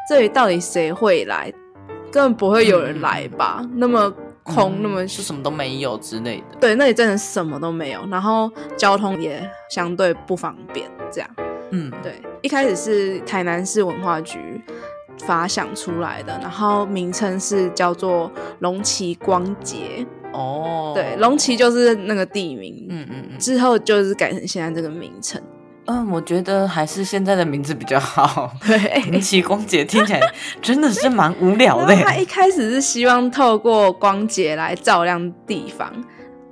[0.08, 1.52] 这里到底谁会来？
[2.14, 3.58] 根本不会有人来吧？
[3.64, 6.58] 嗯、那么空，嗯、那么是什么都没有之类的。
[6.62, 10.88] 对，那里真的什么都没有，然后交通也相对不方便。
[11.12, 11.30] 这样，
[11.72, 12.22] 嗯，对。
[12.44, 14.62] 一开始是台南市文化局
[15.26, 20.06] 发想出来的，然后名称是叫做龙旗光节。
[20.34, 25.42] 哦，对，龙旗就是那个地名，嗯嗯嗯，之后就是改成现在这个名称。
[25.86, 28.52] 嗯，我觉得还是现在的名字比较好。
[28.66, 30.22] 对，龙崎光节听起来
[30.62, 31.96] 真的是蛮无聊的。
[31.98, 35.92] 他一开始是希望透过光节来照亮地方，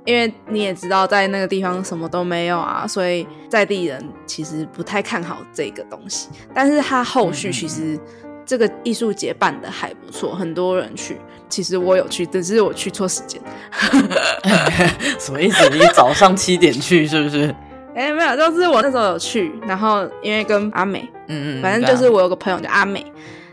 [0.04, 6.28] 因为你也知道，在那个地方什么都没有啊，所以在地人其实不太看好这个东西。
[6.54, 7.98] 但是他后续其实
[8.44, 11.16] 这个艺术节办的还不错，很多人去。
[11.48, 13.40] 其实我有去，只是我去错时间。
[15.18, 15.68] 什么意思？
[15.70, 17.54] 你早上七点去是不是？
[17.94, 23.04] 哎、欸，没有，就是我那时候有去，然后因为跟阿美，嗯嗯，反正就是我有个朋友叫阿美，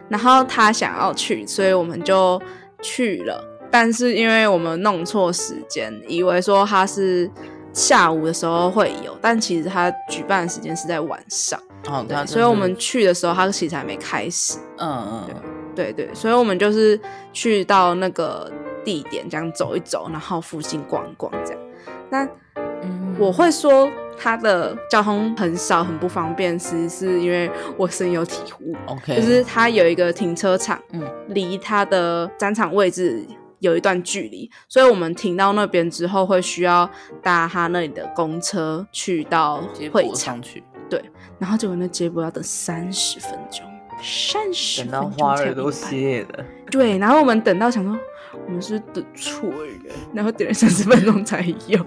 [0.08, 2.42] 然后他想要去，所以我们就
[2.82, 3.44] 去了。
[3.70, 7.30] 但是因为我们弄错时间，以为说他是
[7.74, 11.60] 下午的时候会有，但其实他举办的时间是在晚上。
[11.88, 14.58] 哦，对，所以我们去的时候，他其实还没开始。
[14.78, 15.36] 嗯嗯，
[15.76, 16.98] 对对对，所以我们就是
[17.34, 18.50] 去到那个
[18.86, 21.62] 地点，这样走一走，然后附近逛一逛，这样。
[22.10, 22.26] 那
[22.56, 23.92] 嗯，我会说。
[24.20, 28.76] 它的交通很少，很不方便，其实是因为我深有体悟。
[28.88, 33.26] OK，就是它有一个停车场，嗯，离它的展场位置
[33.60, 36.90] 有一段距离，所以我们停到那边之后，会需要
[37.24, 40.62] 搭他那里的公车去到会场去。
[40.90, 41.02] 对，
[41.38, 43.66] 然后结果那接驳要等三十分钟，
[44.02, 46.46] 三十分钟花儿都谢了。
[46.70, 47.98] 对，然后我们等到想说，
[48.46, 51.80] 我们是等错人，然后等了三十分钟才有，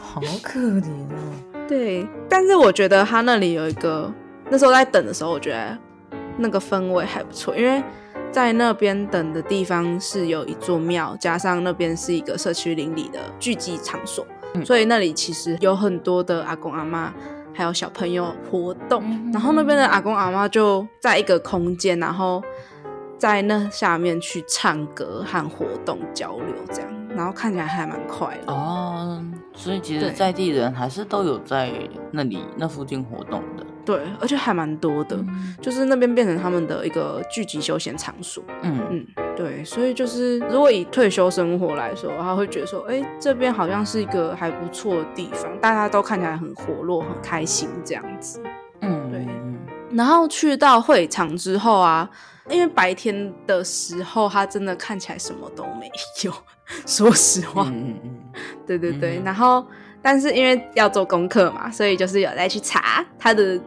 [0.00, 1.49] 好可怜啊。
[1.70, 4.12] 对，但是我觉得他那里有一个，
[4.50, 5.78] 那时候在等的时候，我觉得
[6.36, 7.80] 那个氛围还不错，因为
[8.32, 17.14] 在那边等的地方是有一座庙，加上那边是一个社区邻里的聚集场所，嗯，所以那里其实有很多的阿公阿妈
[17.54, 22.42] 还有小朋友活动，嗯，然后那边的阿公阿妈就在一个空间，然后
[23.16, 26.99] 在那下面去唱歌和活动交流这样。
[27.20, 28.50] 然后看起来还蛮快的。
[28.50, 31.70] 哦，所以其实在地人还是都有在
[32.10, 38.80] 那里那附近活动的，对，而且还蛮多的，嗯、就是那边变成他们的一个聚集休闲场所，嗯。
[38.90, 39.06] 嗯，
[39.36, 48.42] 对，所以就是如果以退休生活来说，他会觉得说，哎，这边好像是一个还不错的地方，大家都看起来很活络、很开心这样子，
[48.80, 49.28] 嗯，对。
[49.92, 52.08] 然后去到会场之后啊，
[52.50, 55.90] 因为白天的时候，他真的看起来什么都没
[56.24, 56.32] 有。
[56.86, 58.10] 说实话，嗯嗯
[58.66, 59.66] 对对对，嗯、然后
[60.00, 63.60] 但是因为要做功课嘛，所以就是有在去查他的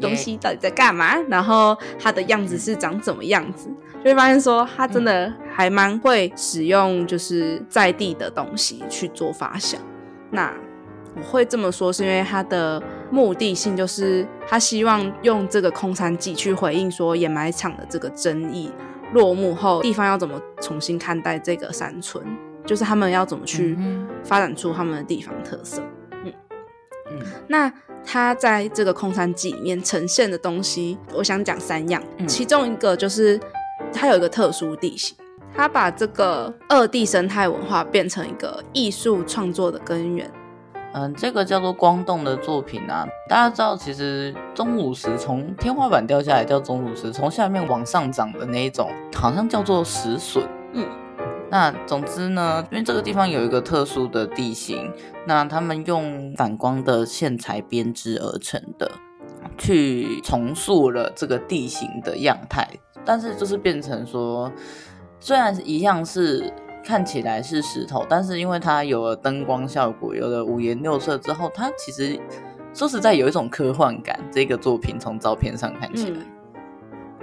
[0.00, 3.68] 东西到底在干嘛.然后他的样子是长怎么样子，
[3.98, 9.80] 就会发现说他真的还蛮会使用就是在地的东西去做发想。
[10.30, 10.52] 那
[11.16, 18.70] 我会这么说，是因为他的目的性就是他希望用这个空山记去回应说掩埋场的这个争议
[19.12, 22.24] 落幕后，地方要怎么重新看待这个山村。
[22.66, 23.78] 就是他们要怎么去
[24.22, 25.80] 发展出他们的地方特色，
[26.22, 26.32] 嗯
[27.10, 27.72] 嗯，那
[28.04, 33.40] 他在这个空山记里面呈现的东西，我想讲三样，嗯，其中一个就是
[33.90, 35.16] 它有一个特殊地形，
[35.54, 40.30] 他把这个二地生态文化变成一个艺术创作的根源。
[40.98, 50.42] 嗯，这个叫做光动的作品啊，大家知道，其实钟乳石从天花板掉下来叫钟乳石，从下面往上长的那一种，好像叫做石笋，
[50.72, 50.84] 嗯。
[51.50, 54.92] 那总之呢，因为这个地方有一个特殊的地形，
[55.24, 58.90] 那他们用反光的线材编织而成的，
[59.56, 62.68] 去重塑了这个地形的样态。
[63.04, 64.50] 但是就是变成说，
[65.20, 66.52] 虽然一样是
[66.84, 72.18] 看起来是石头，但是因为它有了灯光效果，有了五颜六色之后，它其实
[72.72, 74.18] 说实在有一种科幻感。
[74.32, 76.18] 这个作品从照片上看起来。
[76.18, 76.26] 嗯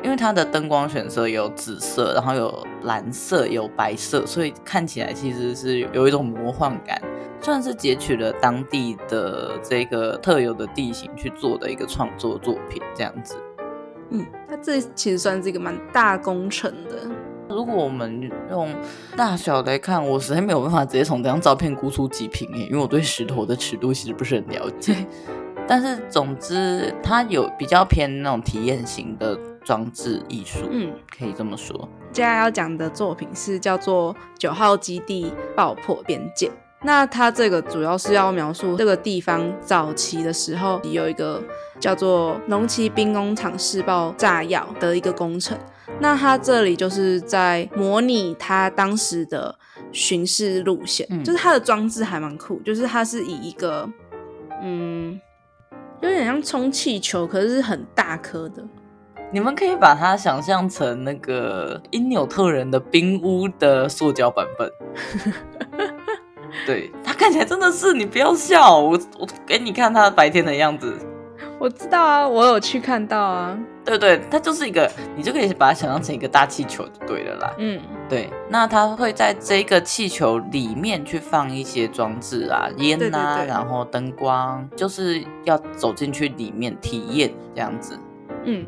[0.04, 7.02] 因为它的灯光选色有紫色，然后有蓝色，有白色，所以看起来其实是有一种魔幻感，
[7.42, 13.36] 算是截取了当地的这个特有的地形去做的一个创作作品，这样子。
[14.12, 17.10] 嗯，它这其实算是一个蛮大工程的。
[17.50, 18.74] 如果我们用
[19.16, 24.96] 大小来看，我实在没有办法直接从这张照片估出几平诶，因为我对石头的尺度其实不是很了解。
[25.68, 29.38] 但是总之，它有比较偏那种体验型的。
[29.66, 31.90] 装置艺术，嗯，可以这么说。
[32.12, 36.48] 接下来要讲的作品是叫做《九号基地爆破边界》。
[36.84, 41.42] 那它这个主要是要描述这个地方早期的时候有一个
[41.80, 45.58] 叫做龙崎兵工厂试爆炸药的一个工程。
[46.00, 49.54] 那它这里就是在模拟它当时的
[49.92, 53.90] 巡视路线，嗯，就是它的装置还蛮酷，就是它是以一个
[54.62, 55.20] 嗯，
[56.02, 58.64] 有点像充气球，可是是很大颗的。
[59.32, 64.72] 你们可以把它想象成那个因纽特人的冰屋的塑胶版本，
[66.66, 70.96] 对，它看起来真的是，你不要笑，我我给你看它白天的样子。
[71.60, 73.58] 我知道啊，我有去看到啊。
[73.86, 77.54] 对对，它就是一个，你就可以把它想象成一个大气球就对了啦。
[77.60, 77.80] 嗯，
[78.10, 78.30] 对。
[78.50, 87.98] 那它会在这个气球里面去放一些装置啊，烟呐、啊，然后灯光，就是要走进去里面体验这样子。
[88.44, 88.66] 嗯，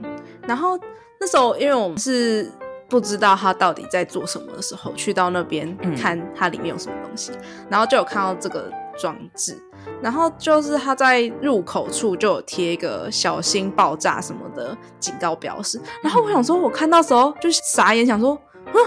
[0.47, 0.77] 然后
[1.19, 2.51] 那时候因为我们是
[2.87, 7.31] 不知道它到底在做什么的时候，去到那边看它里面有什么东西，
[7.69, 9.57] 然后就有看到这个装置。
[10.01, 18.35] 然后就是它在入口处就有贴一个小心爆炸什么的警告标识，然后我想说，我看到时候就傻眼，想说，
[18.73, 18.79] 哼，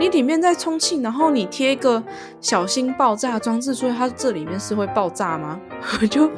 [0.00, 2.02] 你里面在充气，然后你贴一个
[2.40, 5.60] 小心爆炸装置，所以它这里面是会爆炸吗？
[6.00, 6.28] 我 就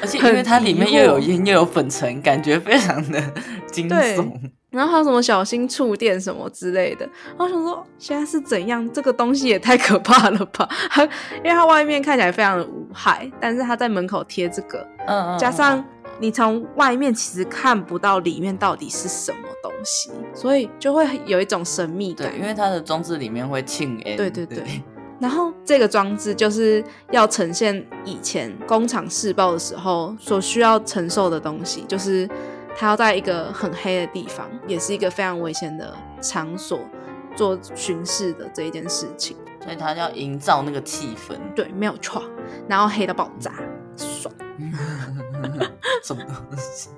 [0.00, 3.22] 而且因为它里面又有烟又有粉尘，感觉非常的
[3.70, 4.32] 惊悚。
[4.70, 7.04] 然后还有什么小心触电什么之类的，
[7.36, 8.88] 然后想说现在是怎样？
[8.92, 10.68] 这个东西也太可怕了吧！
[11.38, 15.84] 因为它外面看起来非常的无害，但是它在门口贴这个，嗯，嗯，加上
[16.20, 22.30] 你从外面其实看不到里面到底是什么东西，所以就会有一种神秘感。
[22.30, 23.98] 对，因为它的装置里面会庆。
[24.16, 24.58] 对对对。
[24.58, 24.82] 对
[25.18, 32.28] 然后这个装置就是要呈现以前工厂试爆的时候所需要承受的东西，就是。
[32.80, 36.80] 他要在一个很黑的地方，也是一个非常危险的场所
[37.36, 41.36] 做巡视的这一件事情，所以他要营造那个气氛。
[41.54, 42.24] 对，没有错。
[42.66, 43.52] 然后黑到爆炸，
[43.98, 44.34] 爽。
[46.02, 46.88] 什么东西？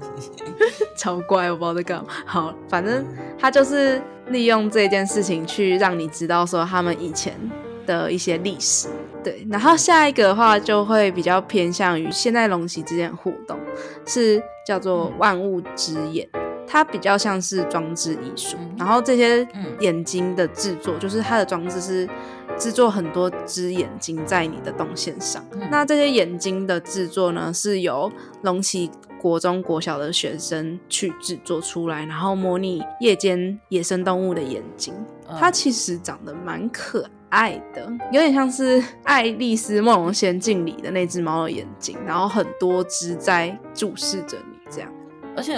[0.97, 2.13] 超怪，我不知道在干嘛。
[2.27, 3.05] 好，反正
[3.37, 7.37] 他就是利用这件事情去让你知道说他们以前
[7.85, 8.87] 的一些历史。
[9.25, 13.59] 对，然后下一个的话就会比较偏向于现在龙崎之间的互动，
[14.07, 16.29] 是叫做万物之眼，
[16.67, 18.57] 它比较像是装置艺术。
[18.79, 19.47] 然后这些
[19.81, 22.09] 眼睛的制作，就是它的装置是
[22.57, 25.45] 制作很多只眼睛在你的动线上。
[25.71, 28.11] 那这些眼睛的制作呢，是由
[28.43, 28.91] 龙崎
[29.21, 34.95] 国中国小的学生去制作出来，然后模拟夜间野生动物的眼睛。
[35.39, 37.11] 它其实长得蛮可爱。
[37.33, 44.91] 爱的有点像是 《爱丽丝梦游仙境》里的那只猫的眼睛，然后很多只在注视着你这样。
[45.37, 45.57] 而且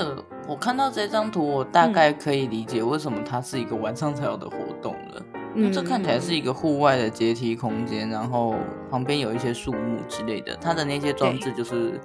[0.49, 5.23] 我看到这张图，我大概可以理解为什么它是一个晚上才有的活动了。
[5.57, 8.57] 嗯，这看起来是一个户外的阶梯空间，然后
[8.91, 12.01] 旁边有一些树木之类的，它的那些装置就是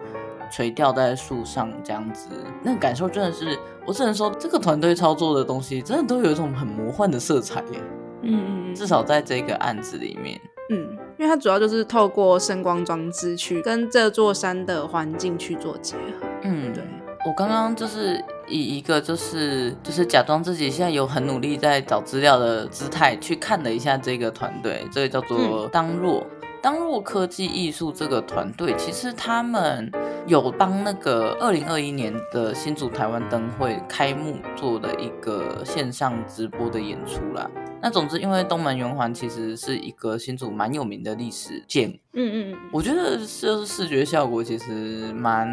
[0.51, 2.29] 垂吊在树上这样子。
[2.63, 7.79] 那个感受真的是，我只能说这个团队操作的东西真的都有一种很魔幻的色彩耶。
[8.21, 10.39] 嗯嗯，至少在这个案子里面，
[10.71, 16.27] 嗯，因为它主要就是透过声光装置去跟这座山的环境去做结合。
[16.43, 16.83] 嗯，对，
[17.25, 26.21] 我刚刚就是以一个就是就是假装自己现在有很努力在找资料的姿态去看了一下这个团队，这个叫做当若。
[26.21, 29.89] 嗯当若科技艺术这个团队，其实他们
[30.27, 37.49] 有帮那个二零二一年的新竹台湾灯会开幕做的一个线上直播的演出啦。
[37.81, 45.47] 那总之，因为东门圆环其实是一个新竹蛮有名的历史建，嗯嗯嗯，我觉得就是视觉效果其实蛮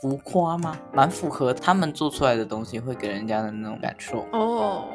[0.00, 4.26] 浮夸吗，蛮符合他们做出来的东西会给人家的那种感受。
[4.32, 4.88] 哦，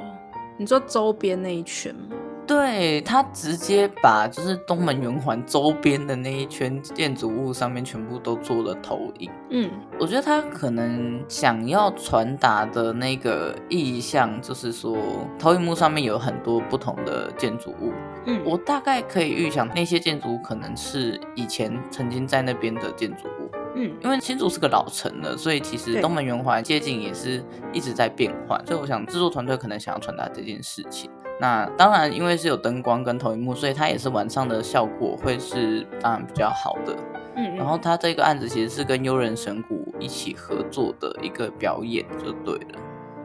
[0.57, 2.15] 你说周边那一圈吗？
[2.47, 9.31] 对，他直接把就是东门圆环周边的那一圈建筑物上面全部都做了投影。
[9.49, 9.69] 嗯，
[9.99, 14.95] 我觉得他可能想要传达的那个意象，就是说
[15.39, 17.91] 投影幕上面有很多不同的建筑物。
[18.25, 23.49] 嗯，我大概可以预想那些建筑物可能是以前曾经在那边的建筑物。
[23.75, 27.43] 嗯，因为新竹是个老城了，所以其实东门圆环街景也是
[27.73, 28.63] 一直在变换。
[28.65, 31.09] 所以我想制作团队可能想要传达这件事情。
[31.39, 36.95] 那当然，因为是有灯光跟投影幕，所以它也是晚上的效果会是当然比较好的。
[37.35, 42.79] 嗯，然后它这个案子其实是跟悠人神谷一起合作的一个表演，就对了。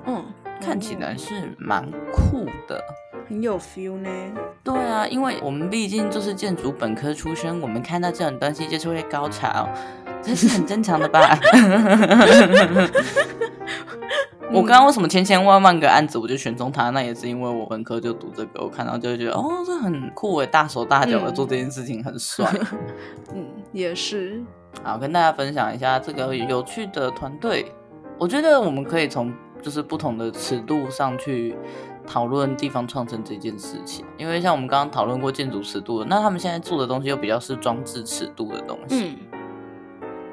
[0.07, 0.25] 嗯，
[0.61, 2.83] 看起来是蛮酷的，
[3.31, 4.11] 很有 feel 呢。
[4.65, 9.69] 对啊，因为我们毕竟就是建筑本科出身，我们看到这种东西就是会高潮，
[10.21, 11.39] 这是很正常的吧？
[14.53, 16.91] 我刚刚为什么千千万万个案子我就选中他？
[16.91, 22.53] 那也是因为我本科就读这个，我看到就会觉得哦，这很酷诶，大手大脚的做这件事情很帅。
[23.33, 24.43] 嗯，也是。
[24.83, 27.67] 好，跟大家分享一下这个有趣的团队。
[28.19, 31.55] 我觉得我们可以从就是不同的尺度上去
[32.13, 39.17] 讨论地方创生这件事情，因为像我们刚刚讨论过建筑尺度的，那他们现在做的东西又比较是装置尺度的东西。
[39.31, 39.39] 嗯，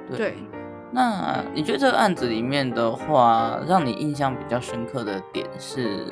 [0.09, 0.17] 对。
[0.17, 0.35] 对
[0.89, 6.07] 那你觉得这个案子里面的话，让你印象比较深刻的点是？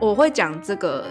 [0.00, 1.04] 我会讲这个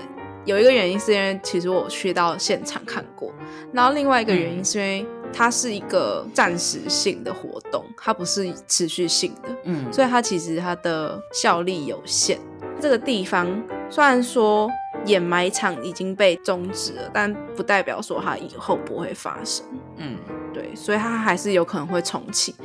[0.43, 3.31] 有一个原因是因为其实我去到现场看过，
[3.71, 12.37] 然后另外一个原因是因为它是一个暂时性的活动，它不是持续性的，嗯，所以它其实它的效力有限。
[12.79, 13.47] 这个地方
[13.89, 14.69] 虽然说
[15.05, 19.65] 掩埋场已经被终止了，但不代表说它以后不会发生，
[19.97, 20.17] 嗯，
[20.53, 22.55] 对，所以它还是有可能会重启。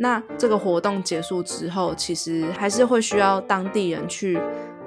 [0.00, 4.38] 那这个活动结束之后，其实还是会需要当地人去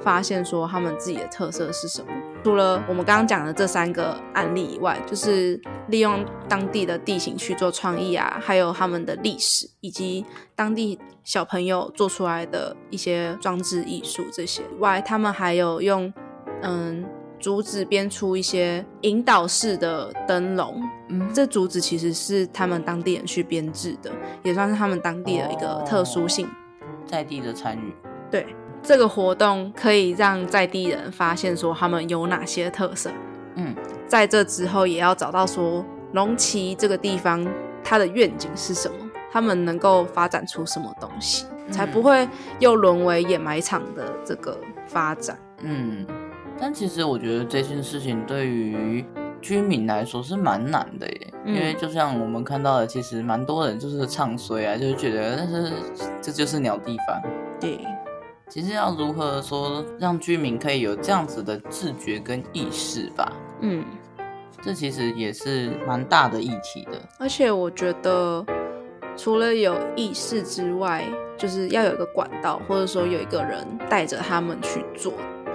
[0.02, 2.08] 发现说他们自己的特色是什么。
[2.44, 10.26] 除了我们刚刚讲的这三个案例以外，就是利用当地的地形去做创意啊，还有他们的历史以及
[10.56, 16.12] 当地小朋友做出来的一些装置艺术这些以外，他们还有用
[16.64, 17.06] 嗯。
[17.42, 20.80] 竹子编出一些引导式的灯笼，
[21.10, 24.12] 嗯，这竹子其实是他们当地人去编制的，
[24.44, 27.92] 也算是他们当地的一个特殊性，哦、在地的参与。
[28.30, 28.46] 对，
[28.84, 33.10] 这个活动可以让在地人发现说他们有哪些特色，
[33.56, 33.76] 嗯，
[34.08, 37.46] 在这之后也要找到说龙旗这个地方
[37.84, 38.96] 它的愿景是什么，
[39.32, 42.28] 他们能够发展出什么东西，嗯、才不会
[42.60, 44.58] 又沦为掩埋场的这个
[44.88, 46.06] 发展，嗯。
[46.60, 49.04] 但其实我觉得这件事情对于
[49.42, 55.72] 居民来说是蛮难的耶，嗯、因为就像我们看到的，其实蛮多人就是唱衰啊，就是觉得但是
[56.22, 57.20] 这就是鸟地方。
[57.60, 57.80] 对，
[58.52, 63.32] 其实要如何说让居民可以有这样子的自觉跟意识吧？
[63.62, 63.86] 嗯，
[64.62, 67.02] 这其实也是蛮大的议题的。
[67.18, 68.46] 而且我觉得
[69.16, 75.14] 除了有意识之外，就是要有一个管道，或者说有一个人带着他们去做。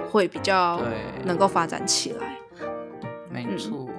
[0.09, 0.81] 会比较
[1.25, 2.39] 能够发展起来，
[3.29, 3.93] 没错、嗯，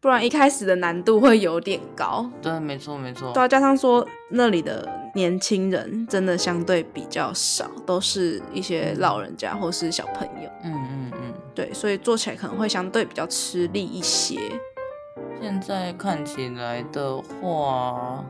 [0.00, 2.28] 不然一开始的难度会有点高。
[2.42, 3.32] 对，没错，没错。
[3.32, 10.50] 对，加上说那里的年轻人真的相对比较少，都是一些老人家或是小朋友。
[10.62, 14.38] 嗯嗯嗯，对，所以做起来可能会相对比较吃力一些。
[15.40, 18.24] 现在看起来的话，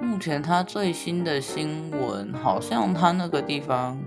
[0.00, 3.98] 目前他最新的新闻好像他那个地方。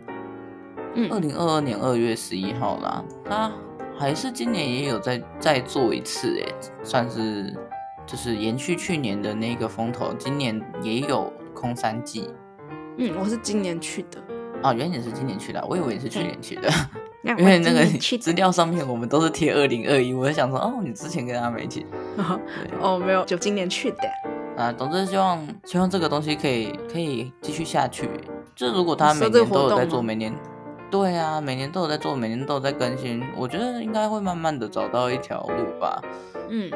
[0.96, 3.52] 嗯二零二二年二月十一号啦，他
[3.98, 6.54] 还是今年也有再再做一次，哎，
[6.84, 7.52] 算是
[8.06, 12.30] 就是延续去年的那个风头，今年也有空山祭。
[12.98, 14.22] 嗯，我是今年去的。
[14.62, 16.70] 哦，原来你是今年去的，我以为你是去年去的，
[17.24, 17.86] 嗯、因为那个
[18.18, 21.86] 资料上面我们都是贴二零二一，我在想说，哦，你之前跟他们一起。
[22.18, 22.40] 哦，
[22.80, 23.98] 哦，没有，就今年去的。
[24.56, 28.10] 啊，总之希望希望这个东西可以可以继续下去。
[28.56, 30.34] 就如果他每年都有在做，每年。
[30.92, 33.24] 对啊，每年都有在做，每年都有在更新。
[33.36, 36.00] 我觉得应该会慢慢的找到一条路吧。
[36.50, 36.72] 嗯，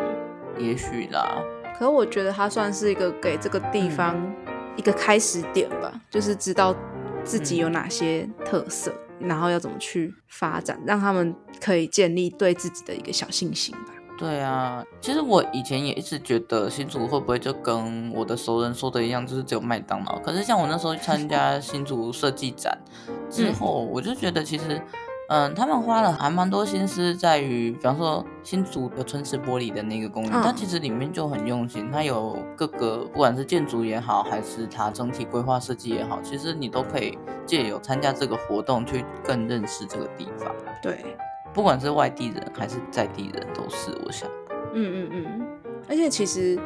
[0.58, 1.38] 也许啦。
[1.78, 4.20] 可是我觉得它算是一个给这个地方
[4.78, 6.74] 一个开始点吧，嗯、就是知道
[7.26, 13.94] 自己有哪些特色，嗯、然后要怎么去发展，让他们可以建立对自己的一个小信心吧。
[14.20, 20.18] 对啊，其实我以前也一直觉得新竹会不会就跟我的熟人说的一样，就是只有麦当劳。
[20.20, 22.76] 可是像我那时候参加新竹设计展
[23.30, 24.82] 之后，嗯、我就觉得其实，
[25.28, 40.50] 嗯，他们花了还蛮多心思在于，比方说新竹的春池玻璃的那个公园，它、嗯、其实里面就很用心，它有各个不管是建筑也好，还是它整体规划设计也好，其实你都可以借由参加这个活动去更认识这个地方。
[40.82, 41.04] 对。
[41.54, 44.30] 不管是外地人还是在地人，都是我想。
[44.76, 45.48] 嗯嗯嗯。
[45.90, 46.58] 而且其实，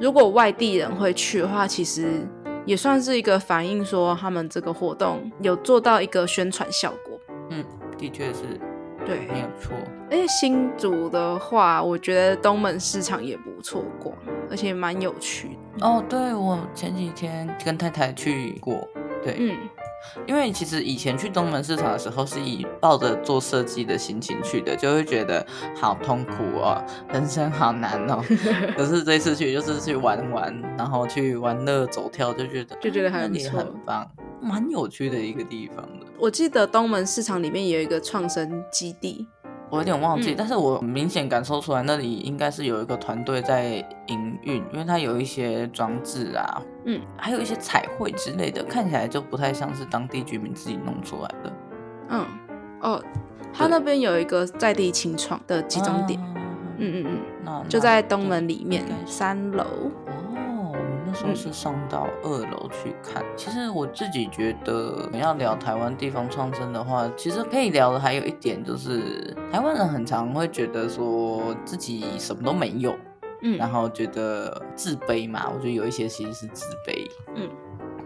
[0.00, 2.24] 如果外地人会去的话，其实
[2.64, 7.18] 也算是一个反映，说他们这个活动有做到一个宣传效果。
[7.50, 7.64] 嗯，
[7.98, 8.60] 的确是。
[9.06, 9.72] 对，没有错。
[10.10, 14.14] 而且新竹的话，我觉得东门市场也不错逛，
[14.50, 15.86] 而且蛮有趣的。
[15.86, 18.86] 哦，对，我前几天跟太太去过。
[19.22, 19.56] 对，嗯。
[20.26, 25.44] 因为其实以前去东门市场的时候，是以抱着做设计的心情去的，就会觉得
[25.74, 26.82] 好痛苦哦，
[27.12, 28.22] 人生好难哦。
[28.76, 34.08] 可是这次去就是去玩玩，然后去玩乐走跳，就觉得就觉得还不错，很棒，
[34.40, 36.06] 蛮有趣的一个地方的。
[36.18, 39.26] 我记得东门市场里面有一个创生基地。
[39.70, 51.52] 我有点忘记，嗯、但是我明显感受出来那里应该是有一个团队在营运，因为它有一些装置啊，嗯，还有一些彩绘之类的，看起来就不太像是当地居民自己弄出来的。
[52.08, 52.26] 嗯，
[52.80, 53.04] 哦，
[53.52, 56.18] 他那边有一个在地青创的集中点，
[56.78, 59.66] 嗯嗯嗯，那就在东门里面三楼。
[61.08, 63.22] 那时候是上到二楼去看。
[63.22, 72.94] 嗯、其实我自己觉得，我们要聊台湾地方创生的话，其实可以聊的还有一点就是，台湾人很常会觉得说自己什么都没有，
[73.42, 75.48] 嗯，然后觉得自卑嘛。
[75.48, 77.48] 我觉得有一些其实是自卑，嗯。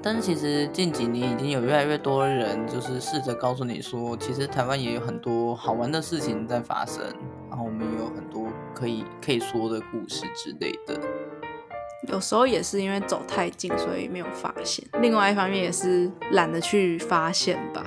[0.05, 7.05] 但是其实近几年已经有越来越多人就是试着告诉你说，其实台湾也有很多好玩的事情在发生。
[7.49, 10.99] 然后我们也有很多可以可以说的故事之类的。
[12.09, 14.85] 有时候也是因为走太近，所以没有发现。
[15.01, 17.87] 另外一方面也是懒得去发现吧，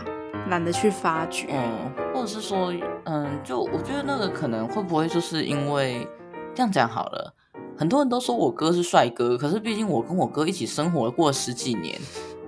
[0.49, 1.47] 懒得去发掘。
[1.49, 6.07] 嗯，或者是说，嗯，就我觉得那个可能会不会就是因为
[6.53, 7.33] 这样讲好了。
[7.77, 11.99] 很多人都说我哥是帅哥，可是毕竟我跟我哥一起生活过十几年，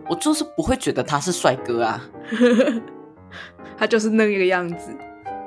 [0.10, 2.02] 我就是不会觉得他是帅哥啊。
[3.78, 4.96] 他就是那个样子，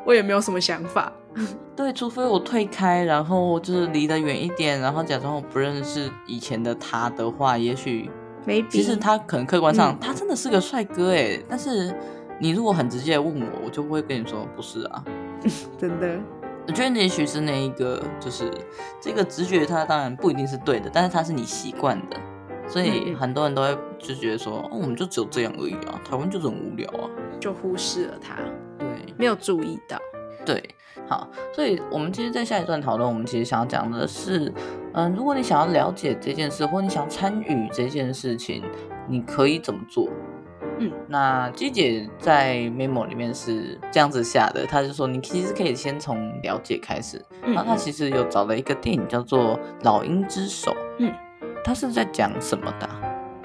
[0.05, 1.11] 我也没有什么想法。
[1.77, 8.11] 对，除非我退开，然后就是离得远一点，然后假装我不认识以前的他的话，也许
[8.47, 11.95] ，maybe，其实他可能客观上、嗯、他真的是个帅哥哎，但是
[12.39, 15.05] 你如果很直接问我，我就不会跟你说不是啊，
[15.79, 16.19] 真的。
[16.67, 18.49] 我觉得也许是那一个，就是
[19.01, 22.17] 这个直觉，它当然不一定是对的，但是它是你习惯的，
[22.69, 27.11] 所以很多人都会就觉得说，哦，我们就只有这样而已啊，台湾就很无聊啊，
[27.41, 28.37] 就忽视了它，
[28.79, 29.99] 对，没有注意到，
[30.45, 30.63] 对，
[31.11, 34.53] 好，所以我们其实，在下一段讨论，我们其实想要讲的是，
[34.95, 38.63] 嗯，如果你想要了解这件事，或你想参与这件事情，
[39.09, 40.09] 你可以怎么做？
[40.79, 47.21] 嗯，那鸡姐在 memo 里面是这样子下的，她就说你其实可以先从了解开始。
[47.43, 50.71] 嗯，然后她其实有找了一个电影叫做《老鹰之手》。
[50.99, 51.13] 嗯，
[51.65, 52.89] 它是在讲什么的？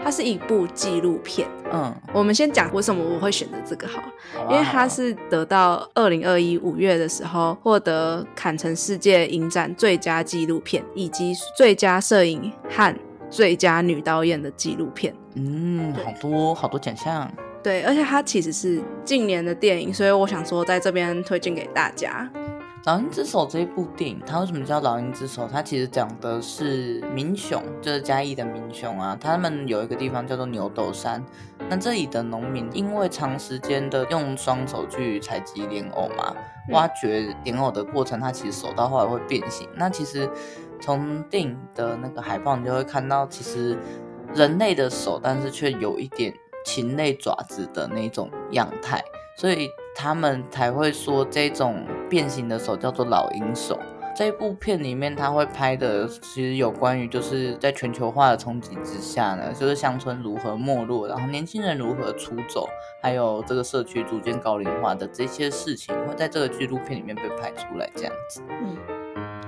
[0.06, 1.48] 它是一部纪录片。
[1.74, 4.04] 嗯，我们先讲为什么我会选择这个好，
[4.36, 12.96] 好，因为它是得到二零二一五月的时候获得坎城世界影展最佳纪录片以及最佳摄影和
[13.32, 15.12] 最佳女导演的纪录片。
[15.34, 17.28] 嗯，好多好多奖项。
[17.64, 22.30] 对，而且它其实是近年的电影，所以我想说在这边推荐给大家。
[22.86, 25.46] 《老鹰之手》这一部电影，它为什么叫《老鹰之手》？
[25.48, 29.18] 它其实讲的是民雄，就是嘉义的民雄啊。
[29.20, 31.26] 他们有一个地方叫做牛斗山，
[31.68, 36.36] 那这里的农民因为长时间的用双手去采集莲藕嘛，
[36.70, 39.68] 挖掘莲藕的过程，它其实手到后来会变形。
[39.76, 40.30] 那其实
[40.80, 43.76] 从电影的那个海报，你就会看到，其实。
[44.34, 46.34] 人类的手，但是却有一点
[46.66, 49.02] 禽类爪子的那种样态，
[49.38, 53.80] 所以他们才会说这种变形的手叫做老鹰手。
[54.16, 62.66] 这一部片里面，他会拍的其实有关于就是在全球化的冲击之下呢，就是乡村如何没落，然后年轻人如何出走，
[63.02, 68.42] 还有这个社区逐渐高龄化的这些事情，会在这个纪录片里面被拍出来，这样子。
[68.50, 68.78] 嗯。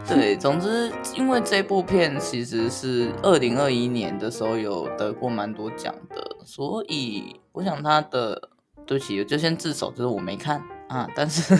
[0.05, 8.49] 对，总之，因为这部片其实是二零二一年的时候有得过蛮多奖的，所以我想他的，
[8.85, 11.07] 对不起，我就先自首，就是我没看啊。
[11.15, 11.55] 但是，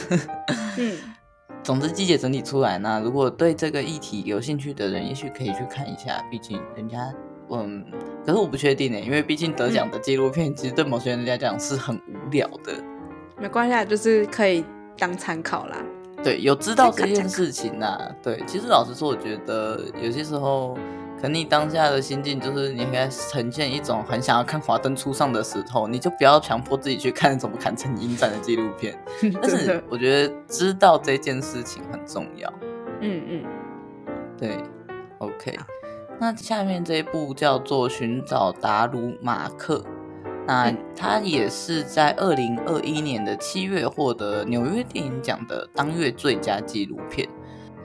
[0.77, 0.97] 嗯，
[1.63, 6.23] 总之，季姐整理出来呢，如果对这个议题有兴趣的人，也许可以去看一下。
[6.31, 7.13] 毕竟人家，
[7.49, 7.85] 嗯，
[8.25, 12.73] 可是我不确定呢，因为毕竟得奖的纪录片，其实对某些人来讲是很无聊的。
[13.39, 14.63] 没关系，就是可以
[14.97, 15.77] 当参考啦。
[16.23, 18.11] 对，有知道这件事情呐、啊。
[18.23, 20.75] 对，其实老实说，我觉得有些时候，
[21.17, 28.97] 可能你当下的心境就是你应该呈现一种很想要看华灯初上的时候，你就不要强迫自己去看什么坎城影展的纪录片。
[29.41, 32.53] 但是我觉得知道这件事情很重要。
[33.01, 33.45] 嗯嗯，
[34.37, 34.57] 对
[35.17, 35.57] ，OK。
[36.19, 39.79] 那下面这一部叫做《寻找达鲁马克》。
[40.47, 47.27] 那他也是在二零二一年的七月获得纽约电影奖的当月最佳纪录片。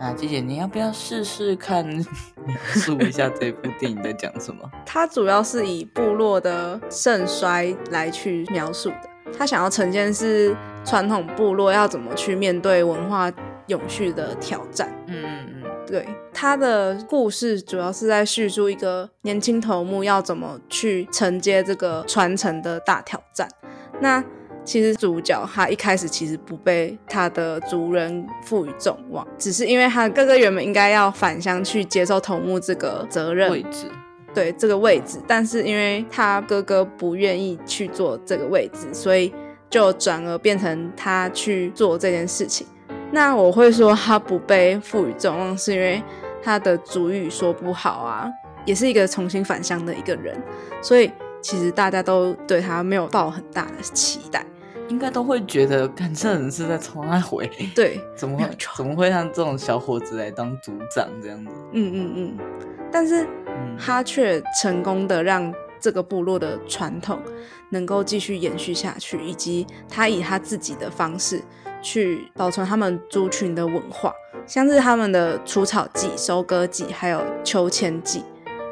[0.05, 1.87] 那姐姐，你要不要试试看
[2.45, 4.69] 描述一下这部电影在讲什么？
[4.85, 9.09] 它主要是以部落的盛衰来去描述的。
[9.39, 13.33] 他想要呈现是传统部落要怎么去面对文化
[13.69, 14.93] 永续的挑战。
[15.07, 15.71] 嗯嗯嗯。
[15.87, 23.49] 对，他的故事主要是在叙述一个年轻头目要怎么去承接这个传承的大挑战。
[24.01, 24.23] 那
[24.65, 33.87] 其实主角他一开始其实不被他的族人赋予众望，只是因为他哥哥原本应该要返乡去接受头目这个责任位置，
[34.33, 39.35] 对这个位置，但是因为他哥哥不愿意去做这个位置，所以
[39.69, 42.67] 就转而变成他去做这件事情。
[43.11, 46.03] 那我会说他不被赋予众望，是因为
[46.43, 48.31] 他的族语说不好啊，
[48.65, 50.41] 也是一个重新返乡的一个人，
[50.81, 51.11] 所以
[51.43, 54.47] 其实大家都对他没有抱很大的期待，
[54.93, 58.45] 应该都会觉得，看这人是在冲他回， 对， 怎么会
[58.77, 61.51] 怎么会让这种小伙子来当组长这样子？
[61.73, 62.39] 嗯嗯嗯，
[62.93, 63.27] 但是
[63.79, 67.19] 他却成功的让这个部落的传统
[67.71, 71.41] 能够继续延续下去，以及他以他自己的方式。
[71.85, 74.15] 去保存他们族群的文化，
[74.47, 78.23] 像是他们的除草季、收割季，还有秋千季。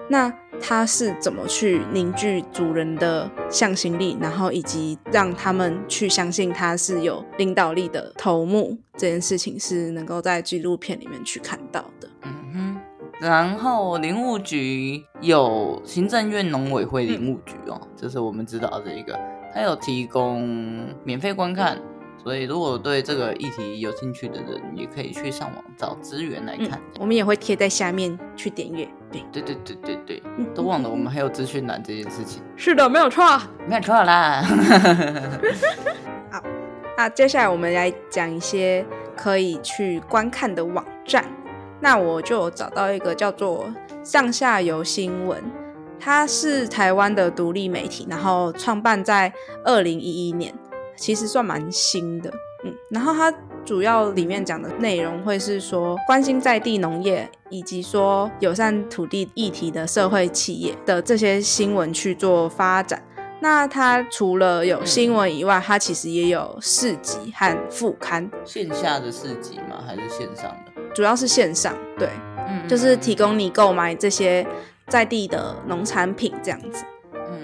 [0.08, 12.08] 那他是怎么去凝聚族人的向心力，然后以及让他们去相信他是有领导力的头目，这件事情是能够在纪录片里面去看到的。
[12.22, 12.80] 嗯哼，
[13.20, 19.18] 然后林务局有行政院农委会林务局哦，这是我们知道的一个，
[19.54, 21.80] 他有提供免费观看。
[22.22, 26.72] 所以，如果对这个议题有兴趣的人，也可以去上网找资源来看。
[26.72, 28.86] 嗯、我们也会贴在下面去点阅。
[29.10, 30.22] 对，对，对，对，对，对，
[30.54, 32.42] 都忘了我们还有资讯栏这件事情。
[32.56, 33.24] 是的，没有错，
[33.66, 34.42] 没有错啦。
[36.30, 36.42] 好，
[36.96, 38.84] 那接下来我们来讲一些
[39.16, 41.24] 可以去观看的网站。
[41.80, 43.72] 那我就找到一个叫做
[44.04, 45.42] “上下游新闻”，
[45.98, 49.32] 它是台湾的独立媒体，然后创办在
[49.64, 50.54] 二零一一年。
[51.00, 52.30] 其实算蛮新的，
[52.62, 53.32] 嗯，然后它
[53.64, 63.02] 主要里面讲的内容会是说关心在地农业以及说友善土地议题的社会企业的这些新闻去做发展。
[63.40, 68.30] 那它除了有新闻以外，它其实也有市集和副刊。
[68.44, 69.82] 线下的市集吗？
[69.86, 70.82] 还是线上的？
[70.94, 72.10] 主要是线上，对，
[72.46, 74.46] 嗯，就是提供你购买这些
[74.88, 76.84] 在地的农产品这样子。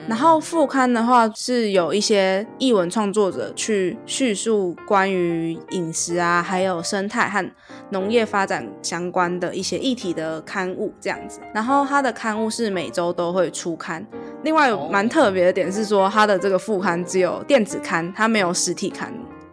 [0.09, 7.45] 然后副刊的话是有一些译文创作者去叙述关于饮食啊，还有生态和
[7.91, 11.41] 农业发展相关的一些议题的刊物这样子。
[11.53, 14.07] 然后它的刊物是每周都会出刊。
[14.43, 19.13] 另外有蛮特别的点是说，它的这个副刊只有电子刊，它没有实体刊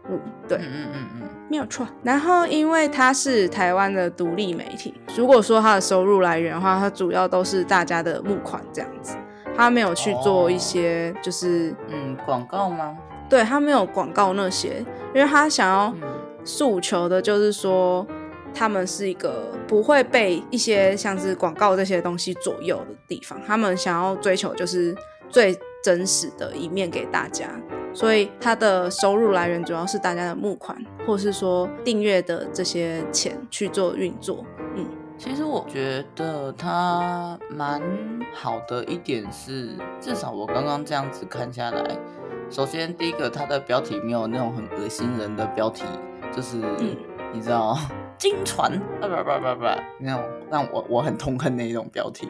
[0.10, 0.20] 物。
[0.48, 1.88] 对，嗯嗯嗯嗯，没有错。
[2.04, 9.16] 然后因为它是台湾的独立媒体，如果说它的收入来源的话，它主要都是大家的募款这样子。
[9.56, 12.98] 他没有去做一些，就是、哦、嗯广告吗？
[13.30, 15.94] 对，他没有广告那些，因为他想要
[16.44, 18.06] 诉求的就是说，
[18.54, 23.40] 他们是一个不会被一些像是广告这些东西左右的地方。
[23.48, 24.96] 他们想要追求就是
[25.30, 27.50] 最真实的一面给大家，
[27.94, 34.46] 所以他的收入来源主要是大家的募款，或是说订阅的这些钱去做运作。
[35.24, 37.82] 其实我觉得它蛮
[38.34, 41.98] 好的一点是，至少我刚刚这样子看下来，
[42.50, 45.86] 首先第一个，它的标题没有那种很恶心人的标题，
[46.36, 46.98] 就是、嗯、
[47.34, 47.78] 你知道，
[48.20, 49.66] 惊传不不不不
[49.98, 50.22] 那种
[50.52, 52.28] 让我我很痛恨那一种标题。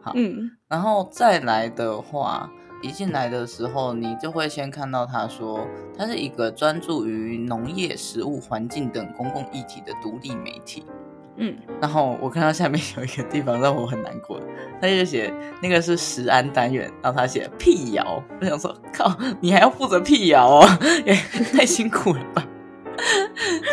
[0.00, 2.50] 好，嗯，然后再来的话，
[2.82, 5.60] 一进来的时候，你就会先看到他说，
[5.94, 10.86] 它是一个专注于农业、食物、环境等公共议题的独立媒体。
[11.40, 14.40] 嗯，然后我看到下面有一个地方让我很难过，
[14.82, 15.32] 他就写
[15.62, 20.68] 那个是食安单元，然后他写辟谣，我想说靠，你还要负责辟谣哦，
[21.06, 21.14] 也
[21.52, 22.44] 太辛苦了吧？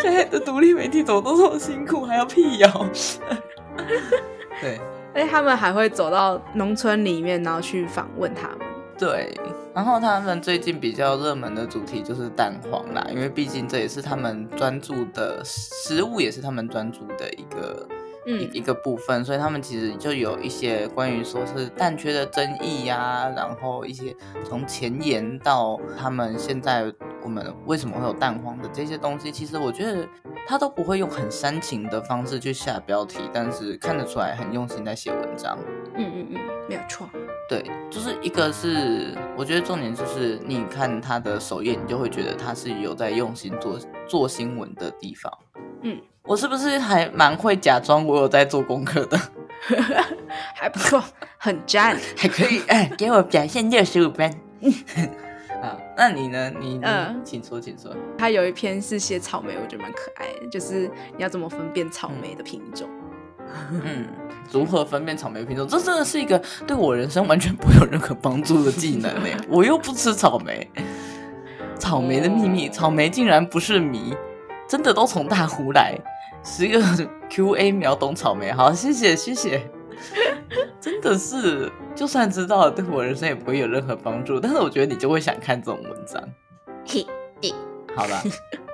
[0.01, 2.69] 现在的独立媒体怎么都这么辛苦，还要辟谣？
[4.61, 4.79] 对，
[5.15, 8.59] 而且他们还会走到农村里面，然后去访问他们。
[8.97, 9.33] 对。
[9.75, 17.85] 然后他们最近比较热门的主题就是蛋黄啦，因为毕竟这也是他们专注的食物，也是他们专注的一个、
[18.25, 26.91] 一一个部分，所以他们其实就有一些关于说是蛋缺的争议呀、啊，然后一些从前沿到他们现在
[27.23, 30.07] 我们为什么会有蛋黄的这些东西，其实我觉得
[30.47, 35.57] 他都不会用很煽情的方式去下标题，但是看得出来很用心在写文章。
[35.95, 37.07] 嗯嗯嗯，没有错。
[37.47, 45.31] 对，就是一个是，我觉得重点就是，你看他的首页，你就会觉得他是有在用心做做新闻的地方。
[45.83, 49.19] 嗯，我是不是还蛮会假装我有在做功课的？
[50.55, 51.03] 还不错，
[51.37, 52.61] 很赞，还可以。
[52.67, 54.29] 哎，给我表现六十五分。
[55.61, 56.51] 啊，那你呢？
[56.59, 57.95] 你，嗯，请说，请说。
[58.17, 62.87] 他有一篇是写草莓，我觉得蛮可爱的，就是你要怎么分辨草莓的品种。
[63.71, 64.07] 嗯，
[64.51, 65.67] 如何分辨草莓品种？
[65.67, 69.29] 这真的是一个对我人生完全不会有任何帮助的技能呢。
[69.47, 70.69] 我又不吃草莓，
[71.79, 74.15] 草莓的秘密，草莓竟然不是谜，
[74.67, 75.97] 真的都从大湖来。
[76.45, 76.79] 十个
[77.29, 79.61] QA 秒懂草莓，好，谢谢谢谢。
[80.79, 84.39] 真的是，就算知道了，对我人生也不会有任何帮助。
[84.39, 86.23] 但是我觉得你就会想看这种文章。
[86.85, 87.03] 嘿，
[87.95, 88.21] 好了，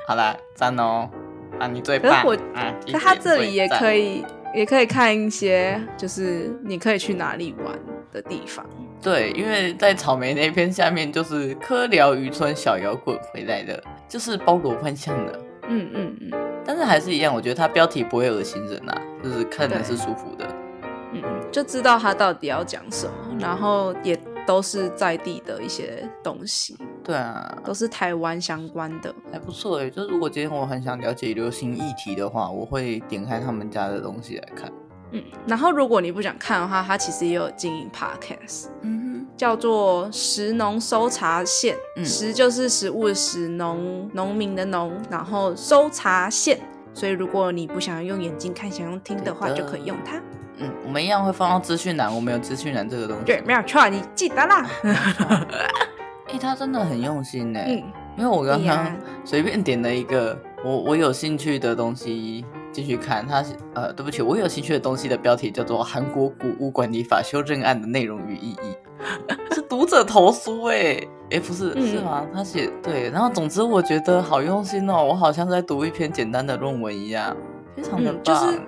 [0.05, 1.09] 好了， 赞哦，
[1.57, 2.11] 啊，你最棒
[2.53, 2.75] 啊！
[2.85, 4.25] 在他这里也可以。
[4.53, 7.79] 也可以看一些，就是你可以去哪里玩
[8.11, 8.65] 的地方。
[9.01, 15.39] 对，因为在草莓那篇下面就是科辽渔村小摇滚回来的，就是包罗万象的。
[15.71, 16.61] 嗯嗯嗯。
[16.65, 20.45] 但是还是一样，我觉得它标题不会恶心人啊，就是看的是舒服的。
[21.13, 24.17] 嗯嗯，就知道他到底要讲什么，然后也
[24.47, 26.77] 都是在地的一些东西。
[27.03, 29.89] 对啊，都是台湾相关的，还不错哎。
[29.89, 34.71] 就是如果今天我很想了解流行议题的话，我会点开他们家的东西来看。
[35.11, 39.10] 嗯，然后如果你不想看的话，他其实也有经营 podcast，嗯哼，
[39.41, 46.59] 叫做食农搜查线，嗯、食就是食物的食，农农民的农，然后搜查线。
[46.93, 50.21] 所以如果你不想要用眼睛看，想用听的话，就可以用它。
[50.57, 53.23] 嗯，我们一样会放到资讯栏，我们有资讯栏这个东西。
[53.25, 54.63] 对，没有错，你记得啦。
[54.83, 57.59] 哎、欸，他真的很用心呢。
[57.65, 57.83] 嗯，
[58.17, 63.43] 因为我刚刚随便点了一个我我有兴趣的东西进去看，他
[63.73, 68.75] 呃，对不起，我有兴趣的东西的标题叫做《韩国古物管理法修正案的内容与意义》，
[69.55, 72.25] 是读者投书哎，哎、欸，不是、嗯、是吗？
[72.33, 77.35] 他写对，然后总之我觉得好用心哦，我好像在读一篇简单的论文一样，
[77.75, 78.21] 非常的棒。
[78.21, 78.59] 嗯就是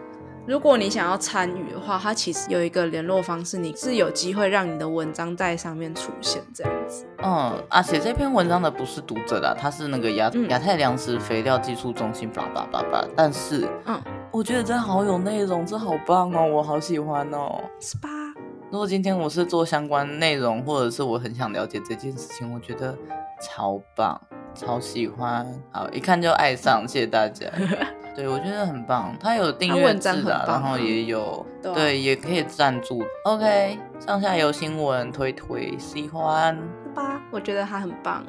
[0.46, 7.08] 如果你想要参与的话，它其实有一个联络方式，你是有机会让你的文章在上面出现这样子。
[7.24, 13.08] 嗯，啊，写这篇文章的不是读者啦，他是那个亚亚太粮食肥料技术中心，叭叭叭叭。
[13.16, 13.98] 但是，嗯，
[14.32, 17.64] 我觉得这好有内容，这好棒哦，我好喜欢哦。
[17.80, 18.10] 是吧？
[18.70, 22.94] 如果今天我是做相关内容，或者是我很想了解这件事情，我觉得
[23.44, 24.20] 超棒，
[24.56, 27.46] 超喜欢，好，一看就爱上，谢谢大家。
[28.16, 33.04] 对，我觉得很棒，它有订阅制的，啊，然后也有对，啊、对，也可以赞助。
[33.26, 36.56] OK，上下游新闻推推，喜欢
[36.94, 37.20] 吧？
[37.32, 38.24] 我觉得它很棒。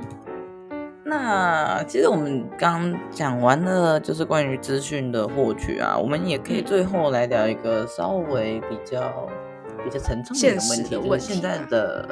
[1.05, 9.29] 那其实我们刚讲完了，就是关于资讯的获取啊，我们也可以最后来聊一个稍微比较
[9.85, 12.09] 比较沉重的问题，就是现在的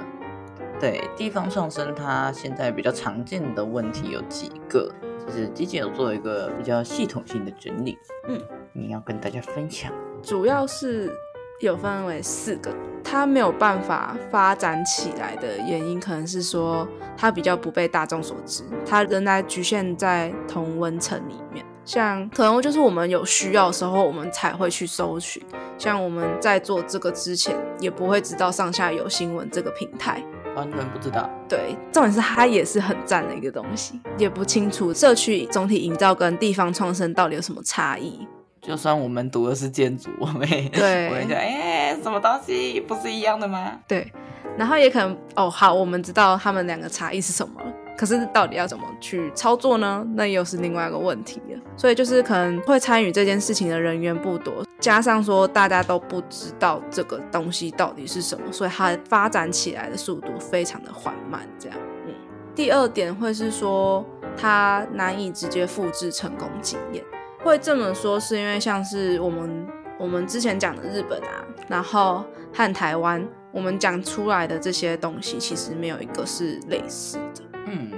[0.82, 4.92] 对地方上升，它现在比较常见的问题有几个。
[5.24, 11.16] 就是基金有做一个比较系统性的整理，嗯，你要跟大家分享，主要是
[11.60, 12.74] 有分为四个，
[13.04, 25.40] 它没有办法发展起来的原因，可能是说它比较不被大众所知，它仍然局限在同温层里面，像可能就是我们有需要的时候，我们才会去搜寻，
[25.78, 30.20] 像我们在做这个之前，也不会知道上下游新闻这个平台。
[30.54, 31.28] 完全不知道。
[31.48, 38.26] 对，重点是它也是很赞的一个东西，也不清楚社区总体营造跟地方创生到底有什么差异。
[38.60, 43.72] 就算我们读的是建筑，我们对， 我们讲，哎，什么东西不是一样的吗？
[43.88, 44.12] 对，
[44.56, 47.72] 然后也可能，哦，好，我们知道他们两个差异是什么了。
[47.96, 50.06] 可是到底要怎么去操作呢？
[50.14, 51.60] 那又是另外一个问题了。
[51.76, 61.40] 所以就是可能会参与这件事情的人员不多，加上说大家都不知道这个东西到底是什么，所以它发展起来的速度非常的缓慢。
[61.58, 62.14] 这样，嗯。
[62.54, 64.04] 第二点会是说
[64.36, 67.02] 它难以直接复制成功经验。
[67.42, 69.66] 会这么说是因为像是我们
[69.98, 77.42] 我们之前讲的日本啊，然后和台湾，我们讲出来的这些东西其实没有一个是类似的。
[77.66, 77.90] 嗯，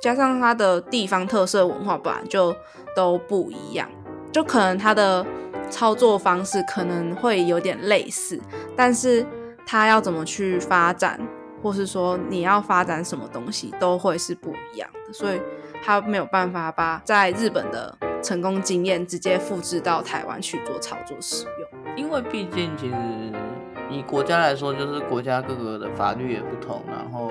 [0.00, 2.54] 加上它的地方特色文化本来就
[2.94, 3.88] 都不一样，
[4.32, 5.24] 就可能它的
[5.70, 8.40] 操作方式可能会有点类似，
[8.76, 9.26] 但是
[9.66, 11.20] 它要怎么去发展，
[11.62, 15.40] 或是说你要发展什么东西，都会是不一样的，所以
[15.82, 22.96] 它没有办法把在日本的成功经验直接复制到台湾去做操作使用，因为毕竟其实
[23.90, 27.30] 以国家来说，就是国家各个的法律也不同，然后。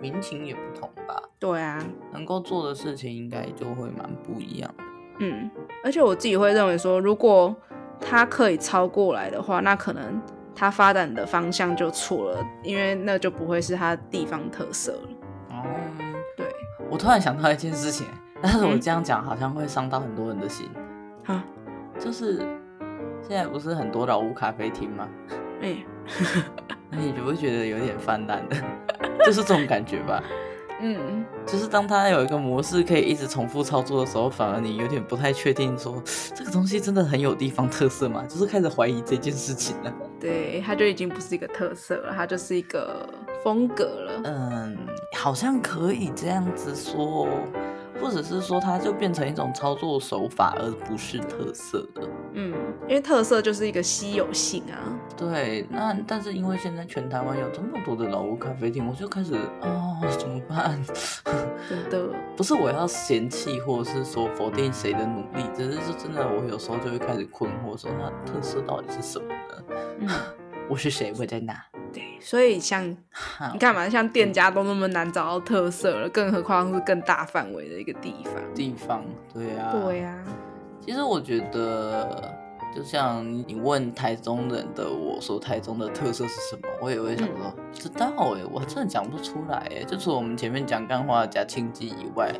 [0.00, 1.22] 民情也不同吧？
[1.38, 1.82] 对啊，
[2.12, 4.84] 能够做的事情应该就会蛮不一样的。
[5.20, 5.50] 嗯，
[5.84, 7.54] 而且我自己会认为说，如果
[8.00, 10.20] 他可以超过来的话，那可能
[10.54, 15.08] 他发展的方向就错了，因为那就不会是他地方特色了。
[15.50, 15.64] 哦，
[16.36, 16.46] 对，
[16.90, 18.06] 我突然想到一件事情，
[18.40, 20.70] 但是我这样讲好像会伤到很多人的心。
[21.24, 22.38] 哈、嗯，就是
[23.20, 25.08] 现在不是很多老屋咖啡厅吗？
[25.60, 25.86] 哎、欸，
[26.88, 28.56] 那你就会觉得有点泛滥的？
[29.22, 30.22] 就是这种感觉吧，
[30.82, 36.02] 嗯，就是当他有一个模式可以一直重复操作的时候，反而你有点不太确定，说
[36.34, 38.24] 这个东西真的很有地方特色吗？
[38.28, 39.92] 就是开始怀疑这件事情了。
[40.18, 43.06] 对，它就已经不是一个特色了，它就是一个
[43.44, 44.20] 风格了。
[44.24, 44.78] 嗯，
[45.16, 47.28] 好像可以这样子说。
[48.00, 52.02] 或者是说，它就变成一种操作手法，而不是特色的。
[52.32, 52.54] 嗯，
[52.88, 54.78] 因为特色就是一个稀有性啊。
[55.16, 60.80] 对，那但是因为现在全台湾有这么多的老屋咖啡厅，我就开始啊、哦，怎么办？
[61.68, 69.76] 真的不是我要嫌弃，或者是说否定谁的努力，只是说真的，我有时候就会开始困惑，说那特色到底是什么呢？
[70.00, 70.08] 嗯，
[70.70, 71.12] 我是谁？
[71.18, 71.60] 我在哪？
[71.92, 72.88] 对，所以像
[73.52, 78.34] 你看嘛，像店家都那么难找到特色了，更何况是更大范围的一个地方。
[78.54, 79.04] 地方，
[79.34, 80.30] 对呀、啊，对呀、啊。
[80.80, 82.32] 其实我觉得，
[82.72, 89.82] 就像你问台中人的我说，台中的特色是什么，我也会想说，嗯、不知道哎，我真的讲不出来哎。
[89.82, 92.32] 就除了我们前面讲干话加清鸡以外，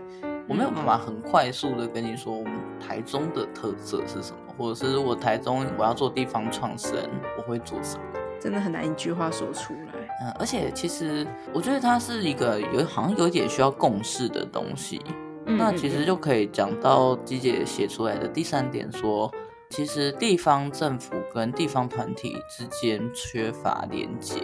[0.48, 6.94] 我没有办法很快速的跟你说我们台中的特色是什么，或者是如果台中我要做地方创生，
[7.38, 8.02] 我会做什么？
[8.38, 9.94] 真的很难一句话说出来。
[10.22, 15.00] 嗯，而且其实我觉得它是一个有好像有点需要共识的东西。
[15.46, 19.32] 嗯，那其实就可以讲到机姐写出来的第三点说，说
[19.70, 24.42] 其实地方政府跟地方团体之间缺乏连接。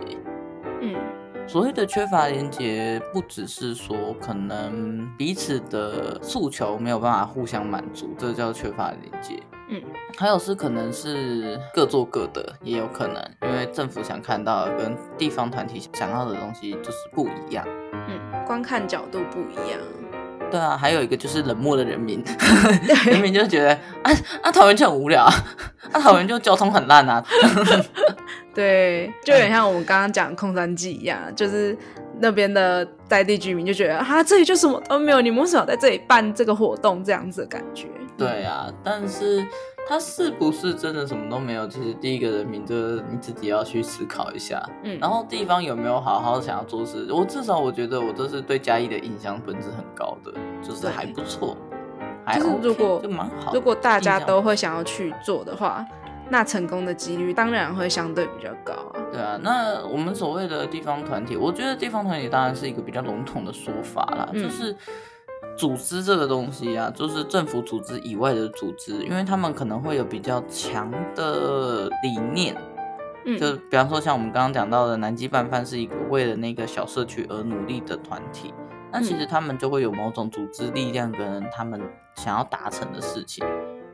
[0.80, 0.96] 嗯。
[1.48, 9.38] 所谓的缺乏连接，不只是说可能彼此的诉求没有办法互相满足，这叫缺乏连接。
[9.68, 9.82] 嗯，
[10.16, 17.66] 还有是可能是各做各的，也有可能，因为政府想看到跟地方团体想要的东西就是不一样。
[17.92, 19.80] 嗯，观看角度不一样。
[20.48, 22.22] 对啊，还有一个就是冷漠的人民，
[23.06, 24.12] 人民就觉得啊
[24.42, 25.32] 啊桃园就很无聊啊，
[25.92, 27.24] 啊桃园就交通很烂啊。
[28.56, 31.76] 对，就有点像我们刚刚讲空山记一样，就是
[32.20, 37.04] 那边的在地居民就觉得啊，这里就什么都没有，你们为什么在这里办这个活动？
[37.04, 37.86] 这样子的感觉。
[38.16, 39.46] 对啊，但是
[39.86, 41.68] 他是不是真的什么都没有？
[41.68, 44.66] 其实第一个人民就是你自己要去思考一下。
[44.84, 47.06] 嗯，然后地方有没有好好想要做事？
[47.12, 50.32] 我至少我觉得我这是对嘉义的印象分是很高的，
[50.66, 51.54] 就是还不错，
[52.24, 53.52] 还 OK，就是如果就蛮好。
[53.52, 55.84] 如果大家都会想要去做的话。
[56.28, 59.00] 那成功的几率当然会相对比较高啊。
[59.12, 64.76] 对啊，那我们所谓的地方团体，我觉得地方团体当然是一个比较笼统的说法啦，嗯、就是
[65.56, 72.56] 组织这个东西啊，就是政府组织以外的组织，因为他们可能会有比较强的理念，
[73.24, 78.52] 嗯，就比方说像我们刚刚讲到的南极拌饭是一个为了那个小社区而努力的团体，
[78.92, 81.80] 那其实他们就会有某种组织力量跟他们
[82.16, 83.46] 想要达成的事情。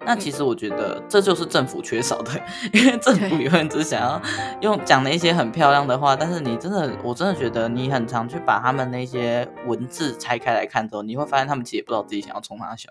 [0.04, 2.30] 那其实我觉得这就是政府缺少的，
[2.72, 4.20] 因为政府永远只想要
[4.60, 12.90] 用讲那些很漂亮的话，但是你真的，我真的觉得你很常去把他们那些文字拆开来看之后，你会发现他们其实也不知道自己想要冲哪小。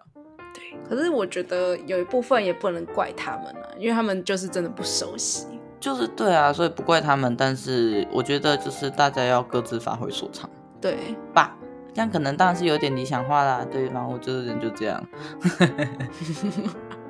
[0.54, 5.48] 对，可是我觉得有一部分也不能怪他们啊，因为他们就是真的不熟悉。
[5.80, 10.50] 就是对啊，所以不怪他们，但是我觉得就是大家要各自发挥所长，
[10.80, 11.58] 对吧？
[11.94, 15.04] 这样可能当然是有点理想化啦，对，然后我这个人就这样。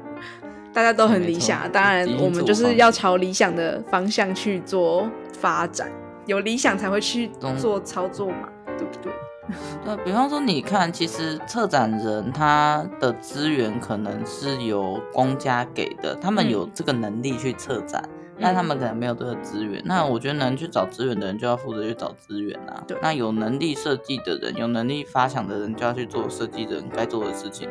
[0.73, 5.91] 大家都很理想，当然我们就是要朝理想的方向去做发展，
[6.25, 9.11] 有理想才会去做操作嘛，嗯、对不对？
[9.83, 18.01] 对，比方说你看，其实策展人他的资源可能是由公家给的，他们有这个能力去策展，
[18.37, 19.81] 嗯、但他们可能没有这个资源。
[19.83, 22.81] 那我觉得能去找资源的人就要负责去找资源啊。
[22.87, 27.67] 对，那有能力设计的人，有能力发想的人就要去做设计的人该做的事情。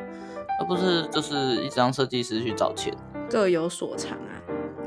[0.60, 2.94] 而不是就是一直让设计师去找钱，
[3.30, 4.36] 各有所长啊。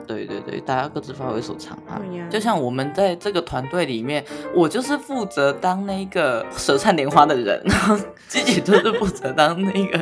[0.06, 2.00] 对对对，大家各自发挥所长啊。
[2.30, 7.98] 就像我们在这个团队里面，我就是负责当那个舌灿莲花的人，然后
[8.28, 9.98] 鸡姐就是负责当那个。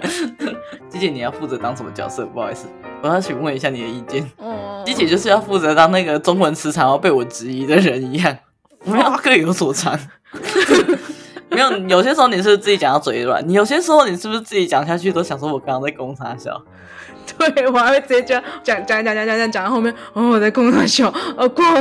[0.89, 2.25] 鸡姐，你要负责当什么角色？
[2.25, 2.67] 不好意思，
[3.03, 4.29] 我要询问一下你的意见。
[4.37, 4.83] 哦。
[4.85, 8.35] 鸡姐就是要负责当那个中文时常要被我质疑的人一样，
[8.83, 9.97] 我们要各有所长。
[11.51, 16.61] 没有，有些时候你是不是自己讲到嘴软，你有些时候你是不是自己讲下去都想说，我刚刚在攻三小？
[17.37, 21.63] 对，我还会直接讲讲讲讲讲讲讲讲到后面，哦，我在攻三小，哦，过。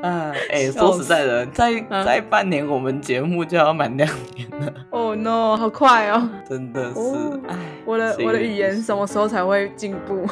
[0.00, 4.72] 啊，哎、 欸，说实在的，再再半年，我们节目就要满两年了。
[4.90, 6.28] 哦、oh、no，好快哦！
[6.48, 7.00] 真的是，
[7.48, 10.24] 哎、oh，我的我的语言什么时候才会进步？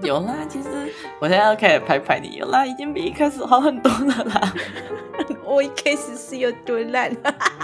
[0.06, 0.68] 有啦，其实
[1.20, 4.54] 我现在要开始拍拍你，有啦，已经比一开始好很多了啦。
[5.44, 7.14] 我一开始是有多烂，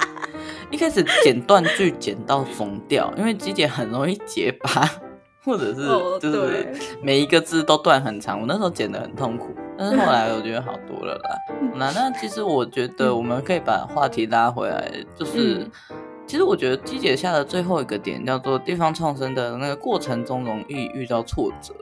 [0.70, 4.90] 一开始剪断句剪到疯掉，因为机姐很容易结巴，
[5.44, 5.86] 或者是
[6.20, 6.68] 就是
[7.00, 11.30] 每一个字都断很长，我那时候剪的很痛苦，但是后来我觉得好多了啦。
[11.74, 15.54] 那那其实我觉得我们可以把话题拉回来，就是。
[15.54, 15.70] 嗯
[16.28, 21.72] 其实我觉得机姐下的最后一个点叫做地方创生的那个过程中容易遇到挫折，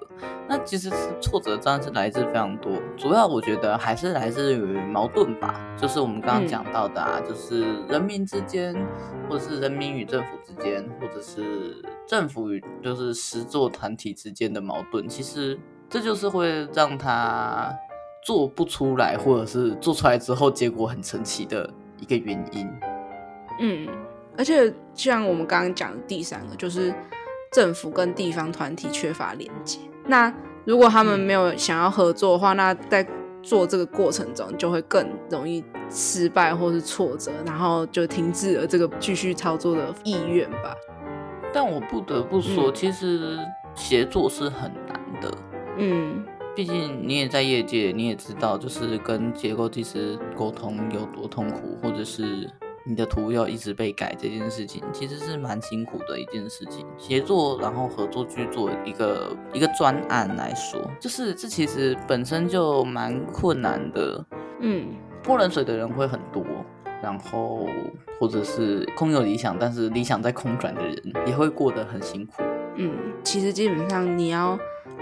[0.48, 8.74] 那其实是挫折真的是来自非常多，主要我觉得还是来自于矛盾吧，就是我们刚刚讲到的啊，就是人民之间，
[9.28, 17.74] 或者是人民与政府之间，或者是政府与就是实作团体之间的矛盾，其实这就是会让他
[18.22, 21.68] 做不出来，或者是做出来之后结果很神奇的
[21.98, 22.70] 一个原因，
[23.60, 23.88] 嗯。
[24.36, 26.92] 而且像我们刚刚讲的第三个，就是
[27.52, 29.78] 政府跟地方团体缺乏连接。
[30.06, 30.32] 那
[30.64, 33.06] 如果他们没有想要合作的话，那在
[33.42, 40.74] 做这个过程中就会更容易失败或是挫折，然后就停滞了这个继续操作的意愿吧。
[41.52, 43.38] 但我不得不说，嗯、其实
[43.74, 45.30] 协作是很难的。
[45.76, 46.24] 嗯，
[46.56, 52.50] 毕竟你也在业界，你也知道，就是跟结构技师沟通有多痛苦，或者是。
[52.86, 56.86] 你的图要一直被改这件事情，其实是蛮辛苦的一件事情。
[56.98, 64.22] 协作然后合作去做一个一个专案来说，就是这其实本身就蛮困难的。
[64.60, 64.88] 嗯，
[65.22, 66.44] 泼冷水的人会很多，
[67.02, 67.66] 然后
[68.20, 70.96] 或者是空有理想，但是理想在空转的人
[71.26, 72.42] 也会过得很辛苦。
[72.76, 72.92] 嗯，
[73.22, 74.58] 其实基本上你要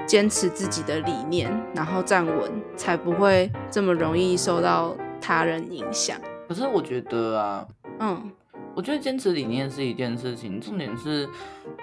[0.07, 6.17] 坚持自己的理念，然后站稳，才不会这么容易受到他人影响。
[6.53, 7.67] 可是我觉得啊，
[7.99, 8.31] 嗯，
[8.75, 11.27] 我觉得坚持理念是一件事情，重点是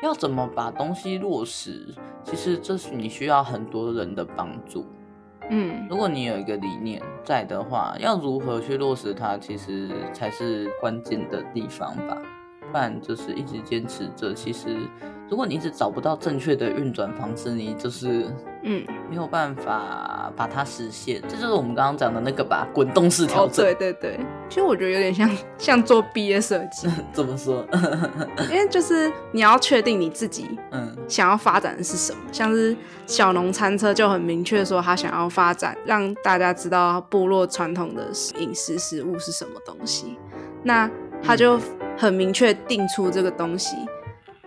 [0.03, 1.87] 要怎么把东西落实。
[2.23, 4.85] 其实这是你需要很多人的帮助。
[5.49, 12.15] 嗯，如果你有一个理念在的话，要如何去落实它，其实才是关键的地方吧。
[12.71, 14.77] 不然就是一直坚持着，其实
[15.29, 18.25] 如果你一直找不到正确的运转方式，你就是
[18.63, 21.21] 嗯没有办法把它实现。
[21.27, 23.65] 这就是我们刚刚讲的那个吧，滚动式调整。
[23.65, 23.75] 哦。
[23.75, 24.19] 对对对，
[24.49, 26.87] 其实我觉得有点像像做毕业设计。
[27.13, 27.65] 怎么说？
[28.49, 32.75] 因为就是你要确定你自己嗯想要发展的是什么，嗯、像是
[33.05, 38.07] 小农餐车就很明确说他想要发展，让大家知道部落传统的
[38.39, 40.17] 饮食食物是什么东西。
[40.63, 40.89] 那
[41.23, 41.57] 他就。
[41.57, 41.61] 嗯
[41.99, 43.75] 很明确定出这个东西，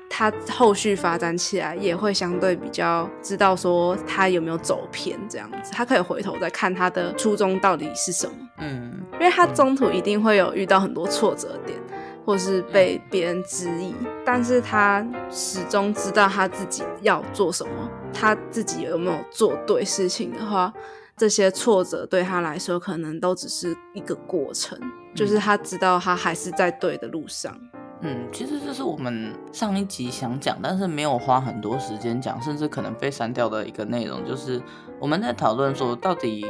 [0.09, 8.32] 他后续发展起来也会相对比较知道说他有没有走偏这样子，他可以回头再看他的初衷到底是什么。
[8.57, 11.78] 嗯，因为他中途一定会有遇到很多挫折点，
[12.24, 13.94] 或是被别人质疑，
[14.24, 20.73] 但是他始终知道他自己要做什么，他自己有没有做对事情的话，
[21.16, 24.78] 这些挫折对他来说可能都只是一个过程。
[25.14, 27.55] 就是他知道他还是在对的路上。
[28.01, 34.60] 嗯，其实这是我们上一集想讲，但是没有花很多时间讲，甚至可能被删掉的一个内容，就是
[34.98, 36.47] 我们在讨论说，到底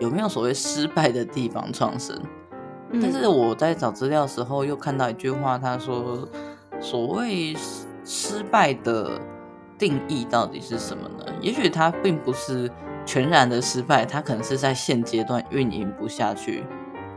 [0.00, 2.20] 有没有所谓失败的地方创生？
[2.90, 3.00] 嗯。
[3.00, 6.28] 但是我在找资料的时候又看到一句话，他说，
[6.80, 7.56] 所谓
[8.04, 9.18] 失败的
[9.78, 11.32] 定义到底是什么呢？
[11.40, 12.68] 也许它并不是
[13.04, 16.64] 全然的失败，他可能是在现阶段运营不下去。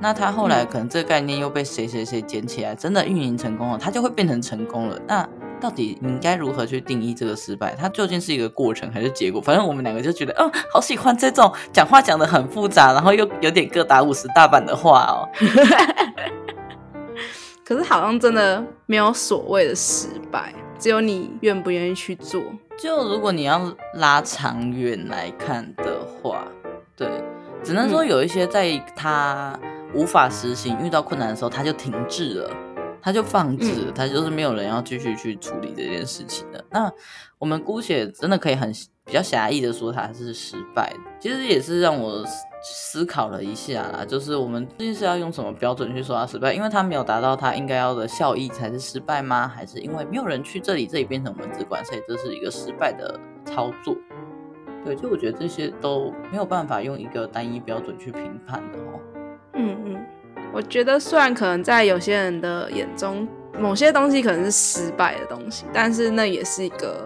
[0.01, 4.99] 那他后来可能这个概念又被谁谁谁捡起来，真的运营成功了，他就会变成成功了。
[5.07, 5.27] 那
[5.61, 7.73] 到底你应该如何去定义这个失败？
[7.75, 9.39] 它究竟是一个过程还是结果？
[9.39, 15.27] 反正我们两个就觉得，哦，好喜欢这种讲话讲的很复杂，然后又有点各打五十大板的话哦。
[17.63, 22.43] 可是好像真的没有所谓的失败，只有你愿不愿意去做。
[22.77, 23.61] 就如果你要
[23.95, 26.47] 拉长远来看的话，
[26.95, 27.09] 对，
[27.63, 29.57] 只能说有一些在他。
[29.93, 32.49] 无法实行，遇到困难的时候，他就停滞了，
[33.05, 36.65] 他就放置了，他就是没有人要继续去处理这件事情的。
[36.71, 36.91] 那
[37.37, 38.73] 我们姑且真的可以很
[39.05, 40.99] 比较狭义的说，他是失败的。
[41.19, 42.25] 其实也是让我
[42.63, 46.51] 思考了一下啦，就是我们究竟是要用什么标准去说它失败？
[46.51, 49.47] 因为它没有达到它应该要的效益才是失败吗？
[49.47, 53.95] 还是因为没有人去这里，这里变成我们只管，所以这是一个失败的操作？
[54.83, 58.99] 对，就我觉得这些都没有办法用一个单一标准去评判的哦。
[60.55, 63.27] 我觉得虽然可能在有些人的眼中，
[63.59, 67.05] 某些东西可能是失败的东西，但是那也是一个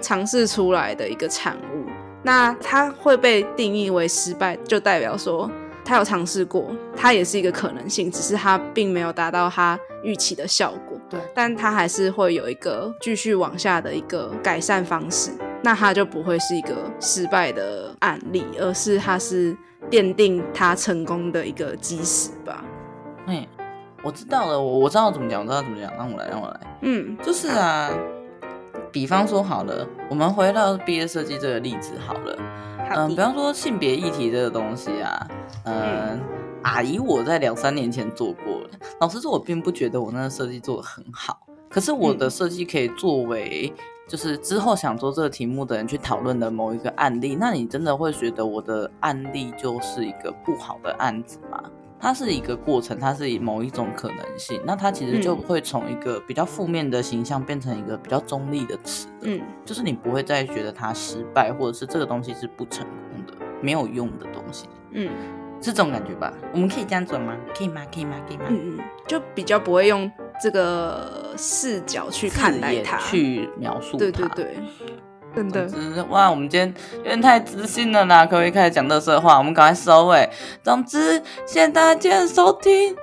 [0.00, 1.86] 尝试出来的一个产物。
[2.24, 5.48] 那它会被定义为失败，就代表说
[5.84, 10.98] 他有尝试过，它也是一个可能性，只是它并没有达到他预期的效果。
[11.08, 15.30] 对，但他还是会有一个继续往下的一个改善方式，
[15.62, 19.56] 那它就不会是一个失败的案例，而是它是。
[19.90, 22.64] 奠定他成功的一个基石吧。
[23.26, 23.46] 哎，
[24.02, 26.60] 我知道了，我我知道怎么讲，我知道怎么讲，让我来，让我来。
[26.82, 27.90] 嗯，就是啊，
[28.90, 32.36] 比方说好了，我们回到毕业设计这个例子好了。
[32.90, 35.28] 嗯，比方说性别议题这个东西啊，
[35.64, 36.20] 嗯，嗯
[36.62, 38.70] 阿姨我在两三年前做过了。
[39.00, 43.72] 老实说，我并不觉得我那个设计做的很好，可是我的设计可以作为。
[44.06, 51.62] 就是之后想做这个题目的人去讨论的某一个案例，那你真的会觉得我的案例就是一个不好的案子吗？
[51.98, 59.08] 它是一个过程，它是以某一种可能性，那它其实就会从一个比较负面的形象变成一个比较中立的词。
[59.22, 64.68] 嗯，就是你不会再觉得它失败，或者是这个东西是不成功的、没有用的东西。
[64.90, 65.10] 嗯，
[65.60, 66.32] 是这种感觉吧？
[66.52, 67.34] 我们可以这样做吗？
[67.56, 67.82] 可以吗？
[67.92, 68.16] 可以吗？
[68.28, 68.44] 可以吗？
[68.50, 70.08] 嗯嗯，就比较不会用。
[70.40, 74.56] 这个视角去看待它，去描述它，对对对，
[75.34, 76.30] 真的哇！
[76.30, 79.36] 我们今天有点太自信了啦，可不可以开始讲垃圾话？
[79.38, 80.28] 我们赶快收尾。
[80.62, 82.96] 总之，谢谢大家今天收听。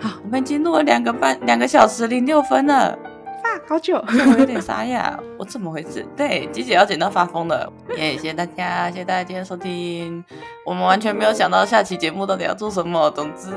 [0.00, 2.98] 好，我们已经录了两个半两个小时零六分了，
[3.42, 6.04] 啊，好久， 我有点沙哑，我怎么回事？
[6.16, 7.72] 对，鸡姐要剪到发疯了。
[7.96, 10.24] 耶、yeah，谢谢大家，谢谢大家今天收听。
[10.66, 13.50] 我们完全没有想到下期节目到底要做什么，总之。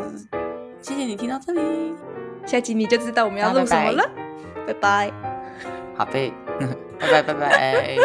[0.80, 1.60] 谢谢你听到这里，
[2.48, 4.10] 下集你就知道我们要录什么了。
[4.66, 5.12] 拜拜，
[5.96, 6.34] 好呗，
[7.00, 7.98] 拜 拜拜拜。